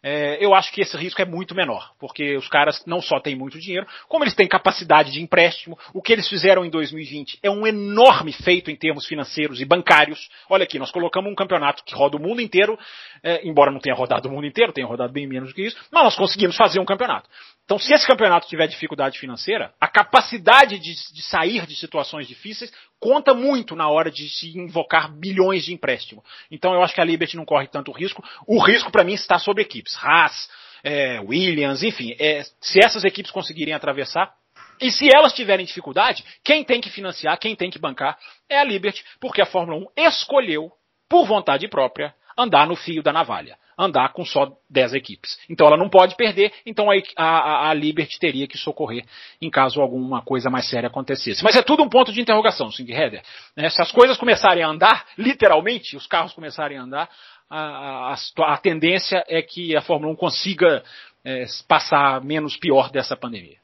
[0.09, 3.35] é, eu acho que esse risco é muito menor, porque os caras não só têm
[3.35, 5.77] muito dinheiro, como eles têm capacidade de empréstimo.
[5.93, 10.29] O que eles fizeram em 2020 é um enorme feito em termos financeiros e bancários.
[10.49, 12.79] Olha aqui, nós colocamos um campeonato que roda o mundo inteiro,
[13.21, 15.77] é, embora não tenha rodado o mundo inteiro, tenha rodado bem menos do que isso,
[15.91, 17.29] mas nós conseguimos fazer um campeonato.
[17.67, 22.73] Então, se esse campeonato tiver dificuldade financeira, a capacidade de, de sair de situações difíceis
[23.01, 26.25] conta muito na hora de se invocar bilhões de empréstimo.
[26.49, 28.23] Então, eu acho que a Liberty não corre tanto risco.
[28.47, 29.97] O risco, para mim, está sobre equipes.
[30.01, 30.49] Haas,
[30.85, 32.15] é, Williams, enfim.
[32.21, 34.33] é, se essas equipes conseguirem atravessar,
[34.81, 38.17] e se elas tiverem dificuldade, quem tem que financiar, quem tem que bancar
[38.49, 40.71] é a Liberty, porque a Fórmula 1 escolheu,
[41.09, 43.59] por vontade própria, andar no fio da navalha.
[43.79, 45.39] Andar com só 10 equipes.
[45.49, 49.05] Então ela não pode perder, então a, a, a Liberty teria que socorrer
[49.41, 51.45] em caso alguma coisa mais séria acontecesse.
[51.45, 53.23] Mas é tudo um ponto de interrogação, Sing Header.
[53.57, 53.69] Né?
[53.69, 57.11] Se as coisas começarem a andar, literalmente, os carros começarem a andar,
[57.51, 60.83] a, a, a tendência é que a Fórmula 1 consiga
[61.25, 63.59] é, passar menos pior dessa pandemia.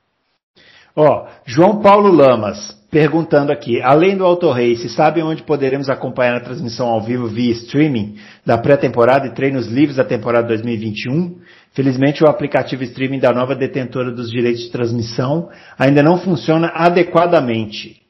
[0.94, 6.40] Ó, João Paulo Lamas perguntando aqui, além do Auto Race, sabem onde poderemos acompanhar a
[6.40, 11.38] transmissão ao vivo via streaming da pré-temporada e treinos livres da temporada 2021?
[11.72, 18.01] Felizmente o aplicativo streaming da nova detentora dos direitos de transmissão ainda não funciona adequadamente.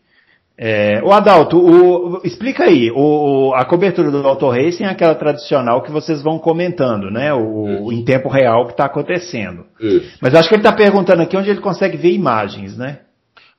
[0.64, 5.82] É, o Adalto, o, explica aí, o, a cobertura do Auto Racing é aquela tradicional
[5.82, 7.34] que vocês vão comentando, né?
[7.34, 9.66] O, em tempo real que está acontecendo.
[9.80, 10.16] Isso.
[10.22, 13.00] Mas acho que ele está perguntando aqui onde ele consegue ver imagens, né?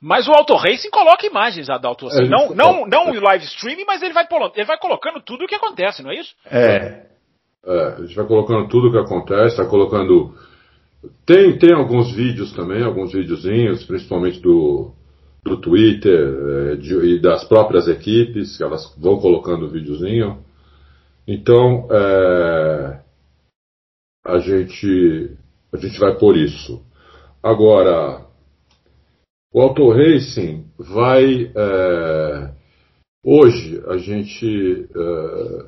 [0.00, 3.84] Mas o Auto Racing coloca imagens, Adalto, assim, é, não, não, não o live streaming,
[3.86, 6.34] mas ele vai, ele vai colocando tudo o que acontece, não é isso?
[6.50, 7.02] É.
[7.66, 10.34] é a gente vai colocando tudo o que acontece, está colocando.
[11.26, 14.94] Tem, tem alguns vídeos também, alguns videozinhos, principalmente do,
[15.44, 20.42] do Twitter é, de, e das próprias equipes, elas vão colocando o videozinho.
[21.28, 23.00] Então, é,
[24.24, 25.36] a, gente,
[25.72, 26.82] a gente vai por isso.
[27.42, 28.24] Agora,
[29.52, 31.52] o Auto Racing vai.
[31.54, 32.50] É,
[33.22, 35.66] hoje a gente é,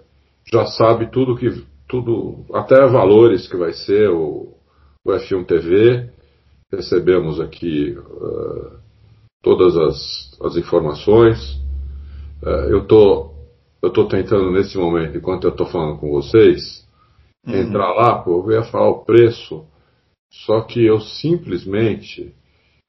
[0.50, 1.64] já sabe tudo que.
[1.86, 4.54] tudo Até valores que vai ser o,
[5.04, 6.10] o F1 TV.
[6.72, 7.96] Recebemos aqui
[9.46, 11.38] todas as, as informações.
[12.44, 13.32] É, eu tô,
[13.80, 16.84] tô tentando nesse momento, enquanto eu estou falando com vocês,
[17.46, 17.54] uhum.
[17.54, 19.64] entrar lá, pô, eu ia falar o preço,
[20.28, 22.34] só que eu simplesmente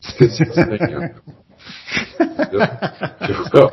[0.01, 1.15] esqueci a senha.
[2.51, 2.59] eu,
[3.61, 3.71] eu,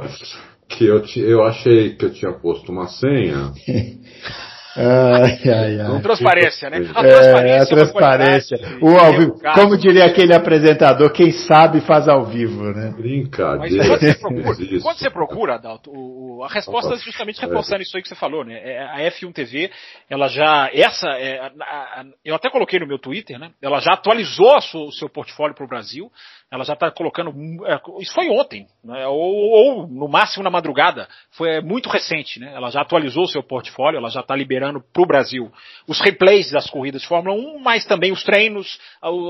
[0.68, 3.50] que eu, eu achei que eu tinha posto uma senha.
[4.76, 6.02] Ai, ai, ai.
[6.02, 6.78] transparência, né?
[6.94, 7.48] A transparência.
[7.48, 8.58] É, a transparência.
[8.80, 9.40] O ao vivo.
[9.54, 12.92] Como diria aquele apresentador, quem sabe faz ao vivo, né?
[12.96, 13.88] Brincadeira.
[13.88, 17.96] Mas quando você procura, quando você procura Adalto, o, a resposta é justamente reforçando isso
[17.96, 18.54] aí que você falou, né?
[18.54, 19.70] É, a F1 TV,
[20.10, 23.52] ela já, essa, é, a, a, eu até coloquei no meu Twitter, né?
[23.62, 26.10] Ela já atualizou o seu portfólio para o Brasil
[26.54, 27.30] ela já está colocando.
[27.66, 31.08] É, isso foi ontem, né, ou, ou, no máximo na madrugada.
[31.32, 32.52] Foi muito recente, né?
[32.54, 35.50] Ela já atualizou o seu portfólio, ela já está liberando para o Brasil
[35.88, 38.78] os replays das corridas de Fórmula 1, mas também os treinos,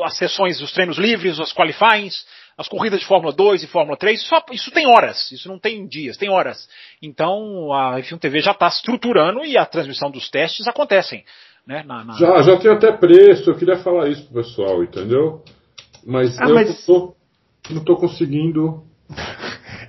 [0.04, 2.26] as sessões, os treinos livres, os qualifyings,
[2.58, 4.20] as corridas de Fórmula 2 e Fórmula 3.
[4.20, 6.68] Isso, isso tem horas, isso não tem dias, tem horas.
[7.00, 11.24] Então a F1 TV já está estruturando e a transmissão dos testes acontecem.
[11.66, 12.12] Né, na, na...
[12.18, 15.42] Já, já tem até preço, eu queria falar isso pro pessoal, entendeu?
[16.06, 16.68] Mas ah, eu mas...
[16.68, 17.14] Não, tô,
[17.70, 18.82] não tô conseguindo.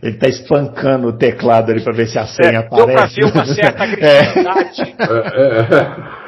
[0.01, 3.15] Ele tá espancando o teclado ali para ver se a senha é, aparece.
[3.15, 4.95] Deu pra ver uma certa agressividade.
[4.99, 5.05] É.
[5.43, 5.81] É,
[6.21, 6.25] é.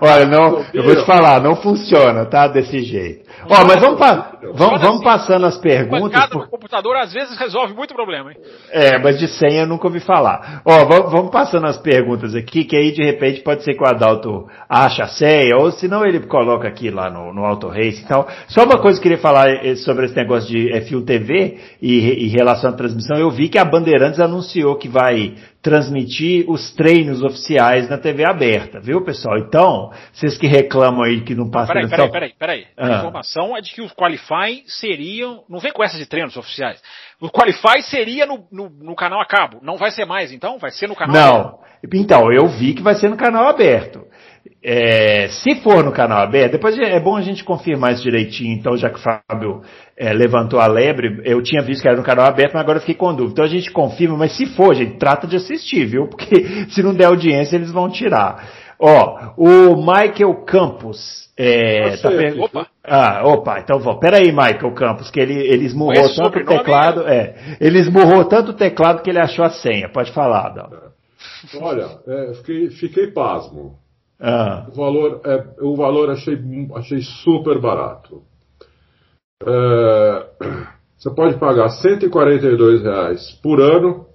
[0.00, 2.48] Olha, não, eu vou te falar, não funciona, tá?
[2.48, 3.24] Desse jeito.
[3.48, 3.98] Ó, mas vamos,
[4.40, 6.26] pa vamos, vamos passando as perguntas.
[6.26, 6.48] Por...
[6.48, 8.38] computador às vezes resolve muito problema, hein?
[8.70, 10.62] É, mas de senha eu nunca ouvi falar.
[10.64, 13.86] Ó, vamos, vamos passando as perguntas aqui, que aí de repente pode ser que o
[13.86, 18.02] Adalto ache a senha, ou se não ele coloca aqui lá no, no Auto Race
[18.02, 18.28] e tal.
[18.48, 22.26] Só uma coisa que eu queria falar eh, sobre esse negócio de F1 TV e,
[22.26, 27.22] e relação à transmissão, eu vi que a Bandeirantes anunciou que vai transmitir os treinos
[27.22, 29.38] oficiais na TV aberta, viu, pessoal?
[29.38, 31.72] Então, vocês que reclamam aí que não passa...
[31.72, 32.66] Peraí, peraí, peraí, peraí.
[32.76, 32.86] Ah.
[32.86, 33.92] A informação é de que os
[34.28, 35.42] Qualify seriam...
[35.48, 36.80] Não vem com essa de treinos oficiais.
[37.20, 39.58] O Qualify seria no, no, no, canal a cabo.
[39.62, 40.58] Não vai ser mais, então?
[40.58, 41.40] Vai ser no canal Não.
[41.40, 41.68] Aberto.
[41.94, 44.04] Então, eu vi que vai ser no canal aberto.
[44.62, 48.76] É, se for no canal aberto, depois é bom a gente confirmar isso direitinho, então,
[48.76, 49.62] já que o Fábio
[49.96, 52.96] é, levantou a lebre, eu tinha visto que era no canal aberto, mas agora fiquei
[52.96, 53.32] com dúvida.
[53.32, 56.08] Então a gente confirma, mas se for, gente, trata de assistir, viu?
[56.08, 58.48] Porque se não der audiência, eles vão tirar.
[58.78, 61.28] Ó, o Michael Campos.
[61.36, 62.40] É, tá per...
[62.40, 62.66] Opa!
[62.82, 63.98] Ah, opa, então vou.
[63.98, 67.06] Pera aí, Michael Campos, que ele, ele esmurrou tanto o teclado.
[67.06, 69.88] É, ele esmurrou tanto o teclado que ele achou a senha.
[69.88, 70.70] Pode falar, Dal.
[71.60, 73.78] Olha, é, fiquei, fiquei pasmo.
[74.20, 74.66] Ah.
[74.68, 76.38] O valor, é, o valor achei,
[76.74, 78.22] achei super barato.
[79.44, 80.26] É,
[80.96, 84.07] você pode pagar 142 reais por ano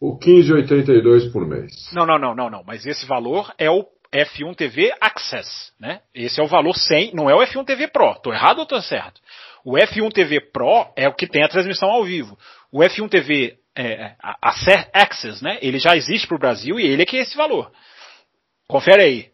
[0.00, 1.72] ou 15,82 por mês.
[1.92, 2.64] Não, não, não, não, não.
[2.64, 6.00] Mas esse valor é o F1 TV Access, né?
[6.14, 8.14] Esse é o valor 100, não é o F1 TV Pro.
[8.22, 9.20] Tô errado ou tô certo?
[9.64, 12.38] O F1 TV Pro é o que tem a transmissão ao vivo.
[12.72, 14.14] O F1 TV é,
[14.92, 15.58] Access, né?
[15.60, 17.70] Ele já existe para o Brasil e ele é que é esse valor.
[18.66, 19.26] Confere aí.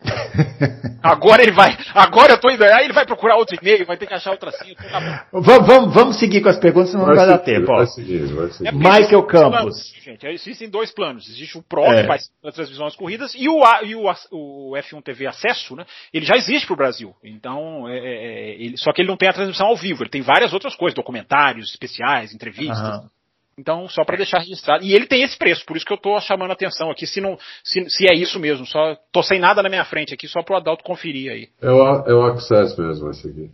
[1.02, 4.06] agora ele vai, agora eu tô indo, aí ele vai procurar outro e-mail, vai ter
[4.06, 4.76] que achar outra senha.
[5.32, 7.66] Vamos, vamos, vamos seguir com as perguntas, senão vai não vai dar tempo.
[7.66, 8.68] Vai seguir, vai seguir.
[8.68, 9.50] É Michael Campos.
[9.50, 11.28] Planos, gente, existem dois planos.
[11.28, 12.02] Existe o Pro, é.
[12.02, 15.84] que faz a transmissão das corridas, e o, e o, o F1 TV Acesso, né?
[16.12, 17.14] Ele já existe para o Brasil.
[17.24, 20.10] Então, é, é, é, ele, só que ele não tem a transmissão ao vivo, ele
[20.10, 22.78] tem várias outras coisas, documentários especiais, entrevistas.
[22.78, 23.08] Uhum.
[23.58, 24.84] Então, só para deixar registrado.
[24.84, 27.20] E ele tem esse preço, por isso que eu estou chamando a atenção aqui, se,
[27.20, 28.64] não, se, se é isso mesmo.
[28.64, 31.48] Só tô sem nada na minha frente aqui, só para o Adalto conferir aí.
[31.60, 33.50] É o, é o Access mesmo, esse aqui.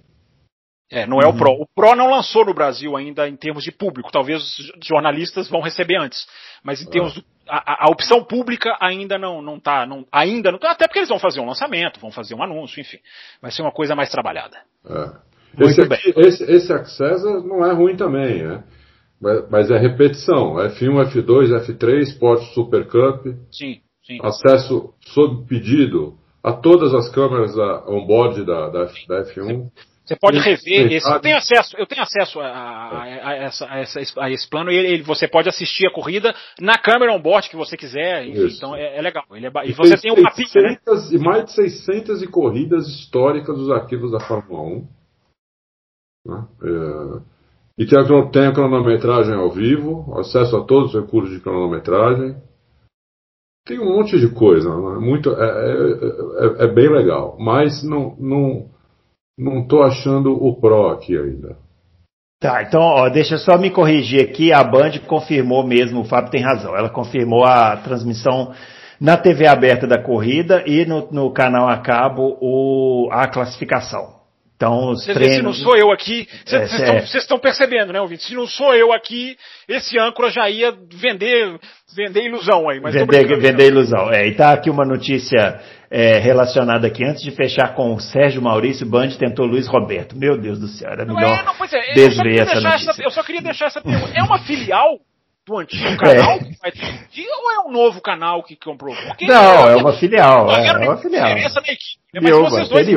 [0.90, 1.52] É, não é o Pro.
[1.52, 4.12] O Pro não lançou no Brasil ainda em termos de público.
[4.12, 6.26] Talvez os jornalistas vão receber antes.
[6.62, 7.14] Mas em termos.
[7.14, 9.86] Do, a, a, opção pública ainda não, não tá.
[9.86, 12.98] Não, ainda não Até porque eles vão fazer um lançamento, vão fazer um anúncio, enfim.
[13.40, 14.58] Vai ser uma coisa mais trabalhada.
[14.86, 15.64] É.
[15.64, 18.62] Esse, aqui, esse, esse Access não é ruim também, né?
[19.20, 20.55] Mas é repetição.
[20.57, 23.27] F1, F2, F3, Sport Super Cup.
[23.50, 24.18] Sim, sim.
[24.22, 29.70] Acesso sob pedido a todas as câmeras da, on-board da, da, da F1.
[30.05, 31.11] Você pode rever esse.
[31.11, 33.66] Eu tenho acesso, eu tenho acesso a, a, a, essa,
[34.18, 37.74] a, esse plano e ele, você pode assistir a corrida na câmera on-board que você
[37.74, 38.27] quiser.
[38.27, 39.24] Enfim, então é, é, legal.
[39.33, 40.77] É, e, e você tem um mapinha, né?
[41.11, 44.88] E mais de 600 corridas históricas dos arquivos da Fórmula 1.
[46.27, 46.48] Né?
[46.62, 47.34] É,
[47.76, 52.37] e a, tem a cronometragem ao vivo, acesso a todos os recursos de cronometragem.
[53.66, 54.98] Tem um monte de coisa, né?
[55.00, 57.37] muito, é, é, é, é, bem legal.
[57.38, 58.68] Mas não, não,
[59.37, 61.56] não achando o Pro aqui ainda.
[62.40, 64.52] Tá, então, ó, deixa eu só me corrigir aqui.
[64.52, 66.76] A Band confirmou mesmo, o Fábio tem razão.
[66.76, 68.52] Ela confirmou a transmissão
[69.00, 74.13] na TV aberta da corrida e no, no canal a cabo o, a classificação.
[74.64, 75.37] Então, os treinos...
[75.37, 78.24] Se não sou eu aqui, vocês é, estão percebendo, né, ouvinte?
[78.24, 79.37] Se não sou eu aqui,
[79.68, 81.59] esse âncora já ia vender,
[81.94, 82.81] vender ilusão aí.
[82.81, 84.11] Mas vender, vender ilusão.
[84.11, 87.05] É, e tá aqui uma notícia é, relacionada aqui.
[87.05, 90.16] Antes de fechar com o Sérgio Maurício, Band tentou Luiz Roberto.
[90.16, 92.90] Meu Deus do céu, era melhor não, é, não, pois é, desver essa notícia.
[92.90, 94.12] Essa, eu só queria deixar essa pergunta.
[94.14, 94.98] É uma filial
[95.46, 96.38] do antigo canal é.
[96.38, 96.72] que vai
[97.31, 98.94] ou é um novo canal que comprou?
[99.07, 100.50] Porque não, é uma filial.
[100.50, 101.29] É, é uma filial.
[101.29, 101.98] Essa na equipe.
[102.14, 102.20] Né?
[102.22, 102.88] Mas vocês dois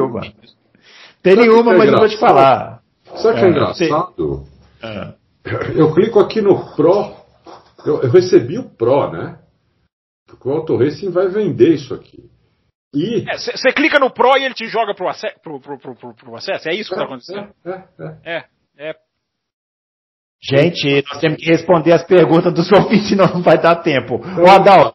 [1.35, 2.81] tem nenhuma, mas eu vou te falar.
[3.15, 4.45] Sabe o que é, é engraçado?
[4.83, 5.13] É.
[5.75, 7.15] Eu clico aqui no Pro.
[7.85, 9.39] Eu, eu, recebi o Pro, né?
[10.27, 12.29] Porque o Auto Racing vai vender isso aqui.
[12.93, 13.21] E.
[13.31, 16.35] Você é, clica no Pro e ele te joga pro, acesso, pro, pro, pro, pro
[16.35, 16.69] acesso?
[16.69, 17.53] É isso que está acontecendo?
[17.65, 17.83] É,
[18.25, 18.45] é,
[18.77, 18.95] é.
[20.39, 24.21] Gente, nós temos que responder as perguntas dos ouvintes, senão não vai dar tempo.
[24.23, 24.93] Então, Ô Adal,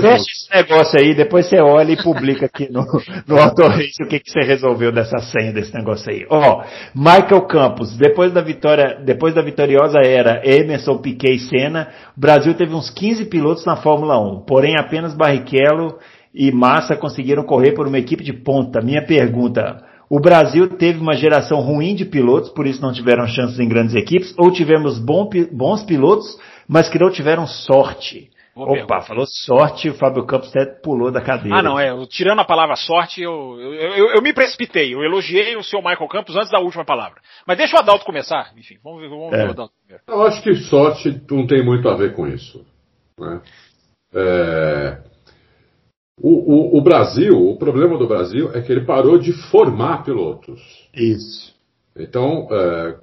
[0.00, 2.84] fecha esse negócio aí, depois você olha e publica aqui no,
[3.26, 6.26] no Autorrace o que, que você resolveu dessa senha desse negócio aí.
[6.28, 12.20] Ó, Michael Campos, depois da vitória, depois da vitoriosa era Emerson, Piquet e Senna, o
[12.20, 15.98] Brasil teve uns 15 pilotos na Fórmula 1, porém apenas Barrichello
[16.34, 18.80] e Massa conseguiram correr por uma equipe de ponta.
[18.80, 23.60] Minha pergunta, o Brasil teve uma geração ruim de pilotos, por isso não tiveram chances
[23.60, 26.36] em grandes equipes, ou tivemos bom, bons pilotos,
[26.68, 28.28] mas que não tiveram sorte.
[28.52, 29.02] Boa Opa, pergunta.
[29.06, 31.56] falou sorte, o Fábio Campos até pulou da cadeira.
[31.56, 31.94] Ah, não, é.
[32.08, 34.92] Tirando a palavra sorte, eu, eu, eu, eu, me precipitei.
[34.92, 37.20] Eu elogiei o seu Michael Campos antes da última palavra.
[37.46, 38.52] Mas deixa o Adalto começar.
[38.56, 39.36] Enfim, vamos ver, vamos é.
[39.36, 40.02] ver o Adalto primeiro.
[40.08, 42.66] Eu acho que sorte não tem muito a ver com isso.
[43.16, 43.40] Né?
[44.12, 44.98] É,
[46.22, 50.60] o, o, o, Brasil, o problema do Brasil é que ele parou de formar pilotos.
[50.94, 51.54] Isso.
[51.96, 52.96] Então, é,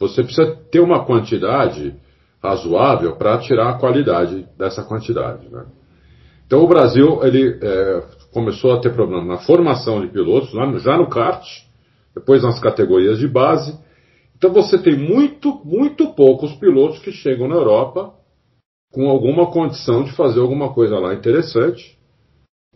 [0.00, 1.94] você precisa ter uma quantidade
[2.42, 5.46] razoável para tirar a qualidade dessa quantidade.
[5.48, 5.66] Né?
[6.46, 10.50] Então, o Brasil ele é, começou a ter problema na formação de pilotos,
[10.82, 11.46] já no kart,
[12.14, 13.78] depois nas categorias de base.
[14.36, 18.14] Então, você tem muito, muito poucos pilotos que chegam na Europa
[18.90, 21.94] com alguma condição de fazer alguma coisa lá interessante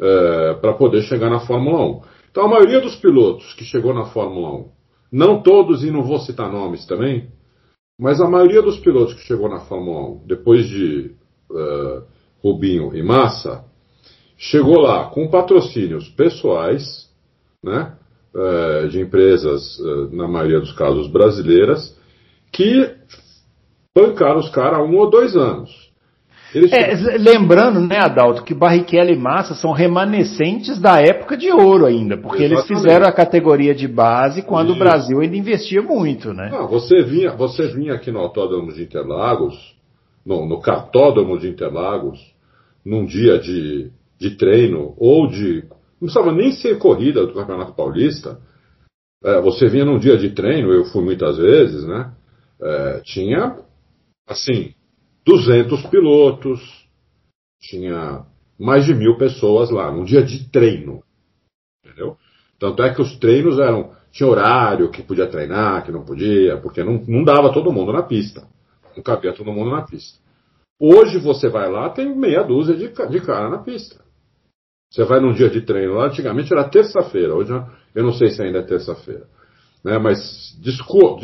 [0.01, 2.03] é, para poder chegar na Fórmula 1.
[2.31, 4.69] Então a maioria dos pilotos que chegou na Fórmula 1,
[5.13, 7.29] não todos, e não vou citar nomes também,
[7.99, 11.11] mas a maioria dos pilotos que chegou na Fórmula 1, depois de
[11.51, 12.03] uh,
[12.41, 13.65] Rubinho e Massa,
[14.37, 17.11] chegou lá com patrocínios pessoais,
[17.65, 17.97] né,
[18.35, 21.99] uh, de empresas, uh, na maioria dos casos brasileiras,
[22.53, 22.95] que
[23.97, 25.88] bancaram os caras um ou dois anos.
[26.55, 32.17] É, lembrando, né, Adalto, que Barrichello e Massa são remanescentes da época de ouro ainda,
[32.17, 32.71] porque Exatamente.
[32.71, 36.49] eles fizeram a categoria de base quando o Brasil ainda investia muito, né?
[36.51, 39.77] Não, você vinha, você vinha aqui no Autódromo de Interlagos,
[40.25, 42.19] no, no Cartódromo de Interlagos,
[42.85, 45.65] num dia de, de treino ou de.
[46.01, 48.39] Não precisava nem ser corrida do Campeonato Paulista.
[49.23, 52.11] É, você vinha num dia de treino, eu fui muitas vezes, né?
[52.63, 53.59] É, tinha,
[54.27, 54.73] assim,
[55.29, 56.89] 200 pilotos,
[57.61, 58.25] tinha
[58.59, 61.03] mais de mil pessoas lá, num dia de treino.
[62.59, 63.97] Tanto é que os treinos eram.
[64.11, 68.03] Tinha horário que podia treinar, que não podia, porque não, não dava todo mundo na
[68.03, 68.49] pista.
[68.97, 70.19] Não cabia todo mundo na pista.
[70.81, 74.03] Hoje você vai lá, tem meia dúzia de, de cara na pista.
[74.91, 77.53] Você vai num dia de treino lá, antigamente era terça-feira, hoje
[77.95, 79.29] eu não sei se ainda é terça-feira.
[79.85, 81.21] Né, mas discu,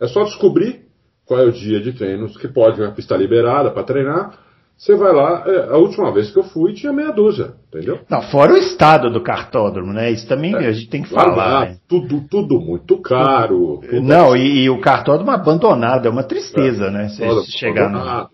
[0.00, 0.85] é só descobrir
[1.26, 4.38] qual é o dia de treinos que pode, a pista liberada para treinar.
[4.78, 8.00] Você vai lá, é, a última vez que eu fui tinha meia dúzia, entendeu?
[8.10, 10.10] Não, fora o estado do cartódromo, né?
[10.10, 11.34] Isso também é, a gente tem que falar.
[11.34, 11.76] Lá, né?
[11.88, 13.80] tudo, tudo muito caro.
[13.80, 14.42] Tudo não, assim.
[14.42, 17.08] e, e, o cartódromo abandonado, é uma tristeza, é, né?
[17.08, 18.28] Se chegar no...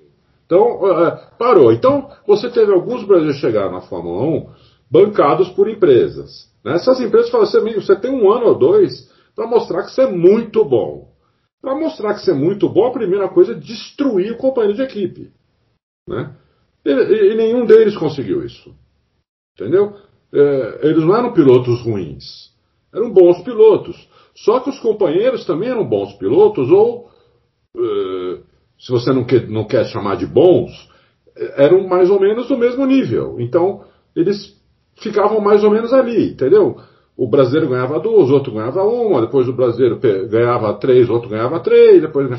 [0.45, 1.73] Então, uh, parou.
[1.73, 4.47] Então, você teve alguns brasileiros chegar na Fórmula 1
[4.91, 6.51] bancados por empresas.
[6.63, 6.75] Né?
[6.75, 10.11] Essas empresas falam assim, você tem um ano ou dois para mostrar que você é
[10.11, 11.12] muito bom.
[11.63, 14.83] Para mostrar que você é muito bom, a primeira coisa é destruir o companheiro de
[14.83, 15.31] equipe.
[16.09, 16.35] Né?
[16.85, 18.75] E, e, e nenhum deles conseguiu isso.
[19.55, 19.97] Entendeu?
[20.33, 22.51] É, eles não eram pilotos ruins.
[22.93, 23.97] Eram bons pilotos.
[24.35, 27.09] Só que os companheiros também eram bons pilotos, ou,
[27.77, 28.39] é,
[28.79, 30.91] se você não quer, não quer chamar de bons,
[31.57, 33.41] eram mais ou menos do mesmo nível.
[33.41, 33.85] Então,
[34.17, 34.61] eles
[34.97, 36.81] ficavam mais ou menos ali, entendeu?
[37.17, 42.01] O brasileiro ganhava duas, outro ganhava uma, depois o brasileiro ganhava três, outro ganhava três,
[42.01, 42.31] depois.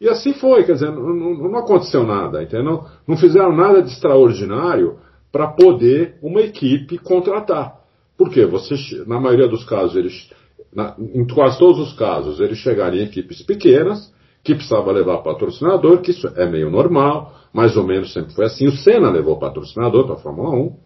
[0.00, 2.84] E assim foi, quer dizer, não, não, não aconteceu nada, entendeu?
[3.06, 4.98] Não fizeram nada de extraordinário
[5.32, 7.78] para poder uma equipe contratar.
[8.16, 8.44] Por quê?
[8.46, 8.74] Você,
[9.06, 10.30] na maioria dos casos, eles,
[10.74, 14.12] na, em quase todos os casos, eles chegaram em equipes pequenas,
[14.42, 18.66] que precisava levar patrocinador, que isso é meio normal, mais ou menos sempre foi assim.
[18.66, 20.76] O Senna levou patrocinador para a Fórmula 1.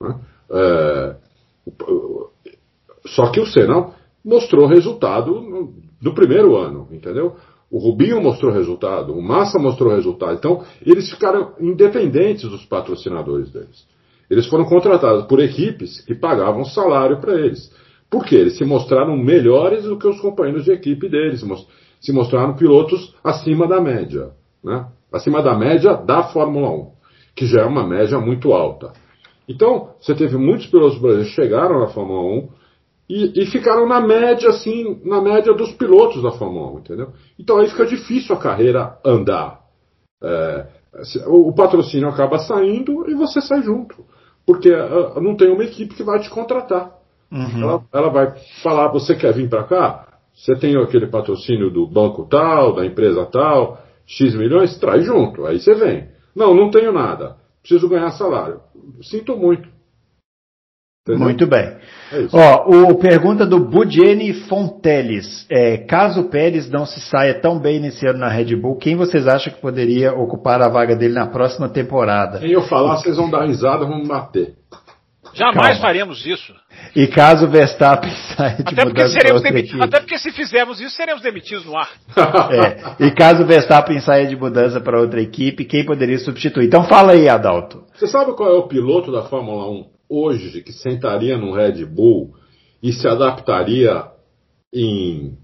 [0.00, 0.20] Né?
[0.50, 1.16] É,
[3.06, 3.90] só que o Senna
[4.24, 7.36] mostrou resultado no, no primeiro ano, entendeu?
[7.70, 10.34] O Rubinho mostrou resultado, o Massa mostrou resultado.
[10.34, 13.86] Então, eles ficaram independentes dos patrocinadores deles.
[14.28, 17.72] Eles foram contratados por equipes que pagavam salário para eles.
[18.10, 18.36] Por quê?
[18.36, 21.42] Eles se mostraram melhores do que os companheiros de equipe deles.
[22.00, 24.30] Se mostraram pilotos acima da média.
[24.62, 24.86] Né?
[25.10, 26.90] Acima da média da Fórmula 1,
[27.34, 28.92] que já é uma média muito alta.
[29.48, 32.61] Então, você teve muitos pilotos brasileiros que chegaram na Fórmula 1
[33.08, 37.12] e, e, ficaram na média, assim, na média dos pilotos da Fórmula 1, entendeu?
[37.38, 39.60] Então aí fica difícil a carreira andar.
[40.22, 40.66] É,
[41.26, 44.04] o, patrocínio acaba saindo e você sai junto.
[44.46, 46.92] Porque uh, não tem uma equipe que vai te contratar.
[47.30, 47.62] Uhum.
[47.62, 50.06] Ela, ela, vai falar, você quer vir para cá?
[50.34, 55.60] Você tem aquele patrocínio do banco tal, da empresa tal, X milhões, traz junto, aí
[55.60, 56.08] você vem.
[56.34, 57.36] Não, não tenho nada.
[57.60, 58.60] Preciso ganhar salário.
[59.02, 59.68] Sinto muito.
[61.02, 61.24] Entendeu?
[61.24, 61.64] Muito bem.
[62.12, 65.44] É Ó, o pergunta do Budiene Fonteles.
[65.50, 68.94] É, caso o Pérez não se saia tão bem nesse ano na Red Bull, quem
[68.94, 72.38] vocês acham que poderia ocupar a vaga dele na próxima temporada?
[72.38, 74.54] Quem eu falar, vocês vão dar risada, vão me bater.
[75.34, 75.80] Jamais Calma.
[75.80, 76.52] faremos isso.
[76.94, 79.42] E caso o Verstappen saia de até porque, seremos
[79.80, 81.88] até porque se fizermos isso, seremos demitidos no ar.
[82.52, 83.06] é.
[83.06, 86.66] E caso o Verstappen saia de mudança para outra equipe, quem poderia substituir?
[86.66, 87.82] Então fala aí, Adalto.
[87.94, 92.34] Você sabe qual é o piloto da Fórmula 1 hoje que sentaria no Red Bull
[92.82, 94.10] e se adaptaria
[94.72, 95.38] em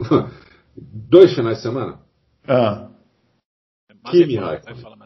[0.74, 2.00] dois finais de semana?
[2.48, 2.88] Ah.
[4.10, 4.96] Kimi Raikkonen.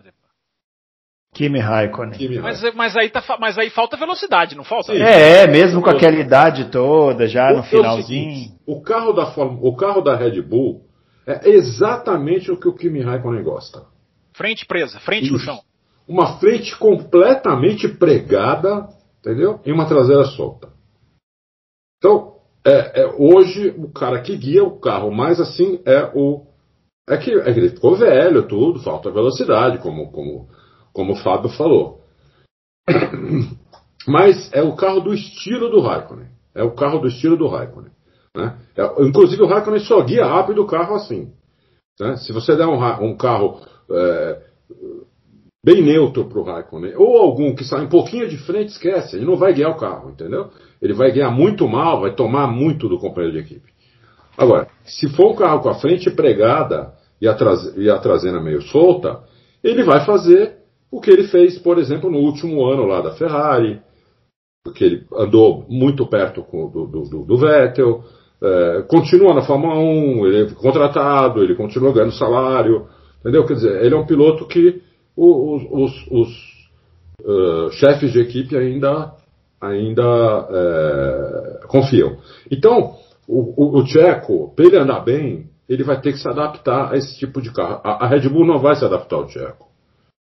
[1.32, 2.18] Kimi Raikkonen.
[2.18, 4.92] Kimi Mas, mas, aí tá, mas aí falta velocidade, não falta?
[4.92, 8.28] É, mesmo com aquela idade toda, já o, no finalzinho.
[8.28, 10.84] É o, seguinte, o, carro da o carro da Red Bull
[11.26, 13.86] é exatamente o que o Kimi Raikkonen gosta.
[14.34, 15.32] Frente presa, frente Isso.
[15.32, 15.69] no chão
[16.06, 18.88] uma frente completamente pregada,
[19.20, 19.60] entendeu?
[19.64, 20.68] E uma traseira solta.
[21.98, 26.46] Então, é, é, hoje o cara que guia o carro mais assim é o.
[27.08, 30.48] É que, é que ele ficou velho, tudo, falta velocidade, como, como,
[30.92, 32.00] como o Fábio falou.
[34.06, 36.28] Mas é o carro do estilo do Raikkonen.
[36.54, 37.92] É o carro do estilo do Raikkonen.
[38.36, 38.58] Né?
[38.76, 41.32] É, inclusive o Raikkonen só guia rápido o carro assim.
[41.98, 42.16] Né?
[42.16, 44.42] Se você der um, um carro é,
[45.64, 46.94] bem neutro para o Raikkonen.
[46.96, 50.10] Ou algum que sai um pouquinho de frente, esquece, ele não vai guiar o carro,
[50.10, 50.48] entendeu?
[50.80, 53.70] Ele vai guiar muito mal, vai tomar muito do companheiro de equipe.
[54.36, 57.36] Agora, se for um carro com a frente pregada e a,
[57.76, 59.20] e a traseira meio solta,
[59.62, 60.56] ele vai fazer
[60.90, 63.80] o que ele fez, por exemplo, no último ano lá da Ferrari,
[64.64, 68.02] porque ele andou muito perto do, do, do Vettel,
[68.42, 72.86] é, continua na Fórmula 1, ele é contratado, ele continua ganhando salário,
[73.20, 73.44] entendeu?
[73.44, 74.82] Quer dizer, ele é um piloto que
[75.20, 76.28] os, os, os
[77.24, 79.12] uh, chefes de equipe ainda,
[79.60, 80.02] ainda
[80.42, 82.16] uh, confiam.
[82.50, 82.96] Então,
[83.28, 86.96] o, o, o Tcheco, para ele andar bem, ele vai ter que se adaptar a
[86.96, 87.80] esse tipo de carro.
[87.84, 89.68] A, a Red Bull não vai se adaptar ao Tcheco.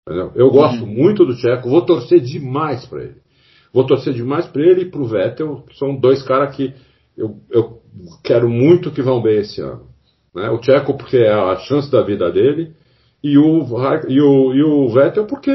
[0.07, 0.33] Entendeu?
[0.35, 0.91] Eu gosto uhum.
[0.91, 3.22] muito do Tcheco, vou torcer demais para ele.
[3.72, 5.64] Vou torcer demais para ele e para o Vettel.
[5.78, 6.74] São dois caras que
[7.16, 7.80] eu, eu
[8.22, 9.87] quero muito que vão bem esse ano.
[10.35, 10.51] Né?
[10.51, 12.74] O Tcheco porque é a chance da vida dele
[13.23, 13.66] e o,
[14.09, 15.51] e o, e o Vettel porque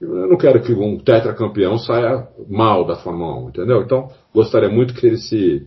[0.00, 3.82] eu não quero que um tetracampeão saia mal da Fórmula 1, entendeu?
[3.82, 5.66] Então gostaria muito que ele se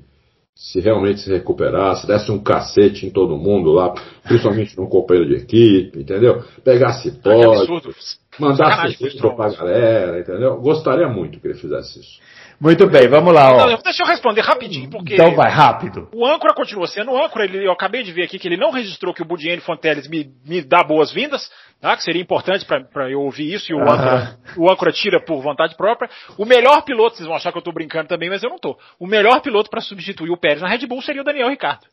[0.58, 5.44] se realmente se recuperasse, desse um cacete em todo mundo lá, principalmente no companheiro de
[5.44, 6.44] equipe, entendeu?
[6.64, 7.94] Pegasse pódio,
[8.40, 10.60] mandasse isso pra galera, entendeu?
[10.60, 12.20] Gostaria muito que ele fizesse isso.
[12.60, 13.54] Muito bem, vamos lá.
[13.54, 13.70] Ó.
[13.70, 15.14] Não, deixa eu responder rapidinho, porque.
[15.14, 16.10] Então vai, rápido.
[16.12, 17.46] O âncora continua sendo o âncora.
[17.46, 20.32] Ele, eu acabei de ver aqui que ele não registrou que o Budiene Fonteles me,
[20.44, 21.96] me dá boas-vindas, tá?
[21.96, 25.76] que seria importante para eu ouvir isso, e o, âncora, o âncora tira por vontade
[25.76, 26.10] própria.
[26.36, 28.76] O melhor piloto, vocês vão achar que eu tô brincando também, mas eu não tô.
[29.00, 31.86] O melhor piloto para substituir o Pérez na Red Bull seria o Daniel Ricardo.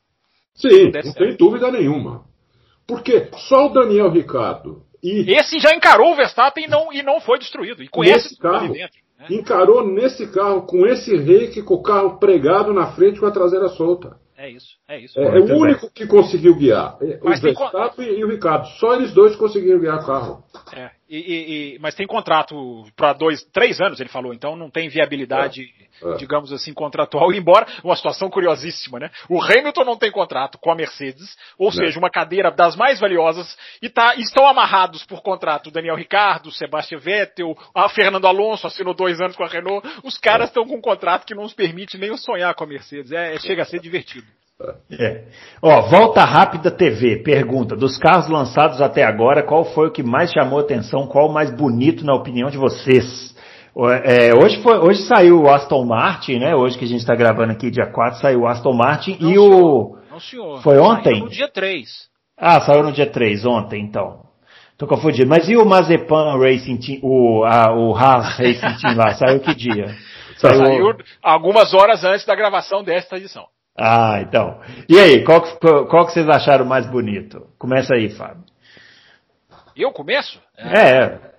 [0.54, 2.24] Sim, não, não tem dúvida nenhuma.
[2.86, 5.30] Porque só o Daniel Ricardo e.
[5.30, 7.82] Esse já encarou o Verstappen e não, e não foi destruído.
[7.82, 8.72] E conhece esse carro.
[8.72, 13.30] dentro encarou nesse carro, com esse reiki, com o carro pregado na frente com a
[13.30, 14.16] traseira solta.
[14.36, 15.18] É isso, é isso.
[15.18, 16.98] É, é o único que conseguiu guiar.
[17.00, 18.66] É, o Verstappen e o Ricardo.
[18.78, 20.42] Só eles dois conseguiram guiar o carro.
[20.74, 24.88] É, e, e, mas tem contrato para dois, três anos, ele falou, então não tem
[24.88, 25.62] viabilidade,
[26.02, 26.16] é, é.
[26.16, 27.32] digamos assim, contratual.
[27.34, 29.10] Embora, uma situação curiosíssima, né?
[29.28, 33.56] O Hamilton não tem contrato com a Mercedes, ou seja, uma cadeira das mais valiosas,
[33.80, 39.20] e tá, estão amarrados por contrato Daniel Ricardo, Sebastian Vettel, a Fernando Alonso assinou dois
[39.20, 39.86] anos com a Renault.
[40.02, 43.12] Os caras estão com um contrato que não os permite nem sonhar com a Mercedes.
[43.12, 44.26] É, chega a ser divertido.
[44.90, 45.24] É.
[45.62, 50.30] Ó, Volta Rápida TV pergunta: dos carros lançados até agora, qual foi o que mais
[50.30, 51.06] chamou atenção?
[51.06, 53.34] Qual o mais bonito na opinião de vocês?
[54.04, 56.54] É, hoje, foi, hoje saiu o Aston Martin, né?
[56.54, 59.34] Hoje que a gente está gravando aqui, dia 4, saiu o Aston Martin não, e
[59.34, 59.64] senhor.
[59.64, 59.98] o.
[60.10, 60.62] Não, senhor.
[60.62, 61.14] Foi ontem?
[61.14, 61.88] Saiu no dia 3.
[62.36, 64.24] Ah, saiu no dia 3, ontem então.
[64.78, 65.28] Tô confundido.
[65.28, 69.14] Mas e o Mazepan Racing Team, o, a, o Haas Racing Team lá?
[69.14, 69.86] Saiu que dia?
[70.36, 70.58] Saiu...
[70.58, 73.46] saiu algumas horas antes da gravação desta edição.
[73.76, 74.60] Ah, então.
[74.88, 77.48] E aí, qual, qual que vocês acharam mais bonito?
[77.58, 78.44] Começa aí, Fábio.
[79.76, 80.40] Eu começo?
[80.56, 80.78] É.
[80.78, 81.34] é.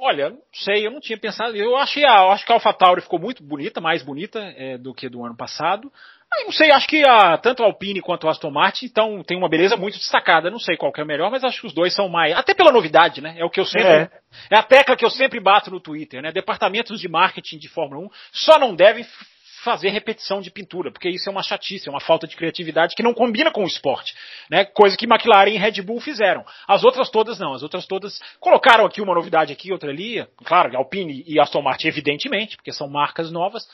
[0.00, 1.56] Olha, não sei, eu não tinha pensado.
[1.56, 5.08] Eu achei a, acho que a AlphaTauri ficou muito bonita, mais bonita é, do que
[5.08, 5.90] do ano passado.
[6.32, 9.36] Aí, não sei, acho que a, tanto a Alpine quanto a Aston Martin então, tem
[9.36, 10.50] uma beleza muito destacada.
[10.50, 12.34] Não sei qual que é o melhor, mas acho que os dois são mais.
[12.34, 13.34] Até pela novidade, né?
[13.38, 13.88] É o que eu sempre.
[13.88, 14.10] É,
[14.50, 16.30] é a tecla que eu sempre bato no Twitter, né?
[16.30, 19.04] Departamentos de marketing de Fórmula 1 só não devem
[19.68, 23.02] fazer repetição de pintura, porque isso é uma chatice, é uma falta de criatividade que
[23.02, 24.14] não combina com o esporte,
[24.50, 24.64] né?
[24.64, 26.42] Coisa que McLaren e Red Bull fizeram.
[26.66, 30.74] As outras todas não, as outras todas colocaram aqui uma novidade aqui, outra ali, claro,
[30.74, 33.68] Alpine e Aston Martin evidentemente, porque são marcas novas.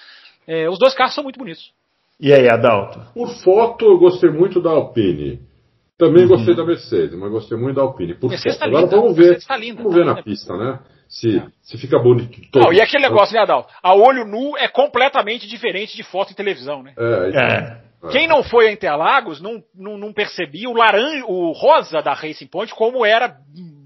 [0.49, 1.73] É, os dois carros são muito bonitos.
[2.19, 3.01] E aí, Adalto?
[3.15, 5.41] Por foto, eu gostei muito da Alpine.
[5.97, 6.31] Também uhum.
[6.31, 8.15] gostei da Mercedes, mas gostei muito da Alpine.
[8.15, 8.59] Por foto.
[8.59, 10.81] Tá Agora vamos ver, tá linda, vamos tá ver na pista, né?
[11.09, 11.47] Se, é.
[11.63, 12.41] se fica bonito.
[12.51, 12.65] Todo.
[12.65, 13.67] Não, e aquele negócio, né, Adal?
[13.83, 16.93] A olho nu é completamente diferente de foto em televisão, né?
[16.97, 17.85] É, então, é.
[18.11, 22.47] Quem não foi a Interlagos não, não, não percebia o laranja, o rosa da Racing
[22.49, 23.35] Point como era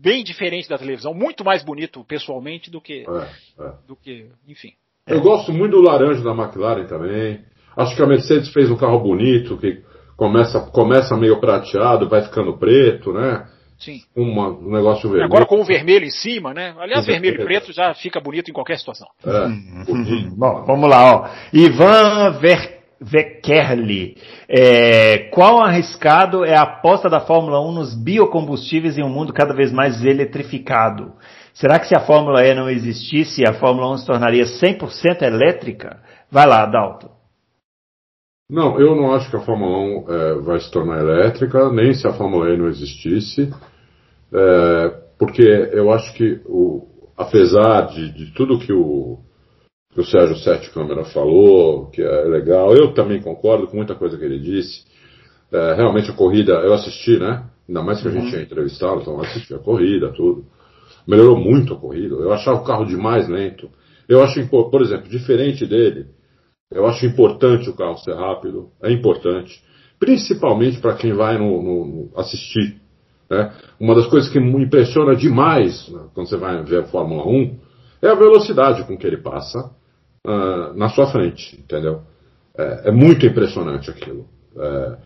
[0.03, 3.73] bem diferente da televisão, muito mais bonito pessoalmente do que, é, é.
[3.87, 4.73] do que, enfim.
[5.07, 7.41] Eu gosto muito do laranja da McLaren também.
[7.77, 9.83] Acho que a Mercedes fez um carro bonito que
[10.17, 13.47] começa, começa meio prateado, vai ficando preto, né?
[13.79, 14.03] Sim.
[14.17, 15.25] Uma, um negócio vermelho.
[15.25, 16.75] Agora com o vermelho em cima, né?
[16.79, 19.07] Aliás, vermelho e preto já fica bonito em qualquer situação.
[19.25, 19.47] É.
[19.47, 20.35] Uhum.
[20.37, 21.29] Bom, vamos lá, ó.
[21.53, 22.79] Ivan Ver...
[23.01, 24.17] Vekerli.
[24.49, 29.55] É, qual arriscado é a aposta da Fórmula 1 nos biocombustíveis em um mundo cada
[29.55, 31.13] vez mais eletrificado?
[31.55, 36.01] Será que se a Fórmula E não existisse, a Fórmula 1 se tornaria 100% elétrica?
[36.31, 37.18] Vai lá, Dalton.
[38.51, 42.07] Não, eu não acho que a Fórmula 1 é, vai se tornar elétrica, nem se
[42.07, 43.53] a Fórmula E não existisse,
[44.33, 44.89] é,
[45.19, 49.19] porque eu acho que, o, apesar de, de tudo que o,
[49.93, 54.17] que o Sérgio Sete Câmara falou, que é legal, eu também concordo com muita coisa
[54.17, 54.83] que ele disse.
[55.53, 57.45] É, realmente a corrida, eu assisti, né?
[57.69, 58.31] Ainda mais que a gente uhum.
[58.31, 60.47] tinha entrevistado, então eu assisti a corrida, tudo.
[61.07, 62.15] Melhorou muito a corrida.
[62.15, 63.69] Eu achava o carro demais lento.
[64.09, 66.07] Eu acho, por exemplo, diferente dele,
[66.71, 69.63] eu acho importante o carro ser rápido, é importante,
[69.99, 72.81] principalmente para quem vai no, no, no assistir.
[73.31, 73.53] Né?
[73.81, 77.59] Uma das coisas que me impressiona demais né, quando você vai ver a Fórmula 1
[78.03, 79.71] é a velocidade com que ele passa
[80.27, 82.03] uh, na sua frente, entendeu?
[82.57, 84.27] É, é muito impressionante aquilo.
[84.57, 84.97] É,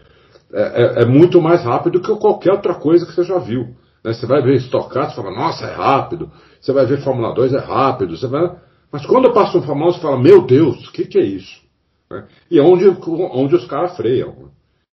[0.55, 3.75] é, é, é, muito mais rápido que qualquer outra coisa que você já viu.
[4.05, 4.13] Né?
[4.13, 6.31] Você vai ver Stock Car, você fala, nossa, é rápido.
[6.61, 8.17] Você vai ver Fórmula 2, é rápido.
[8.17, 8.51] Você vai
[8.93, 11.62] mas quando passa um famoso, fala, meu Deus, o que, que é isso?
[12.11, 12.28] Né?
[12.51, 14.34] E é onde, onde os caras freiam.
[14.34, 14.49] Né?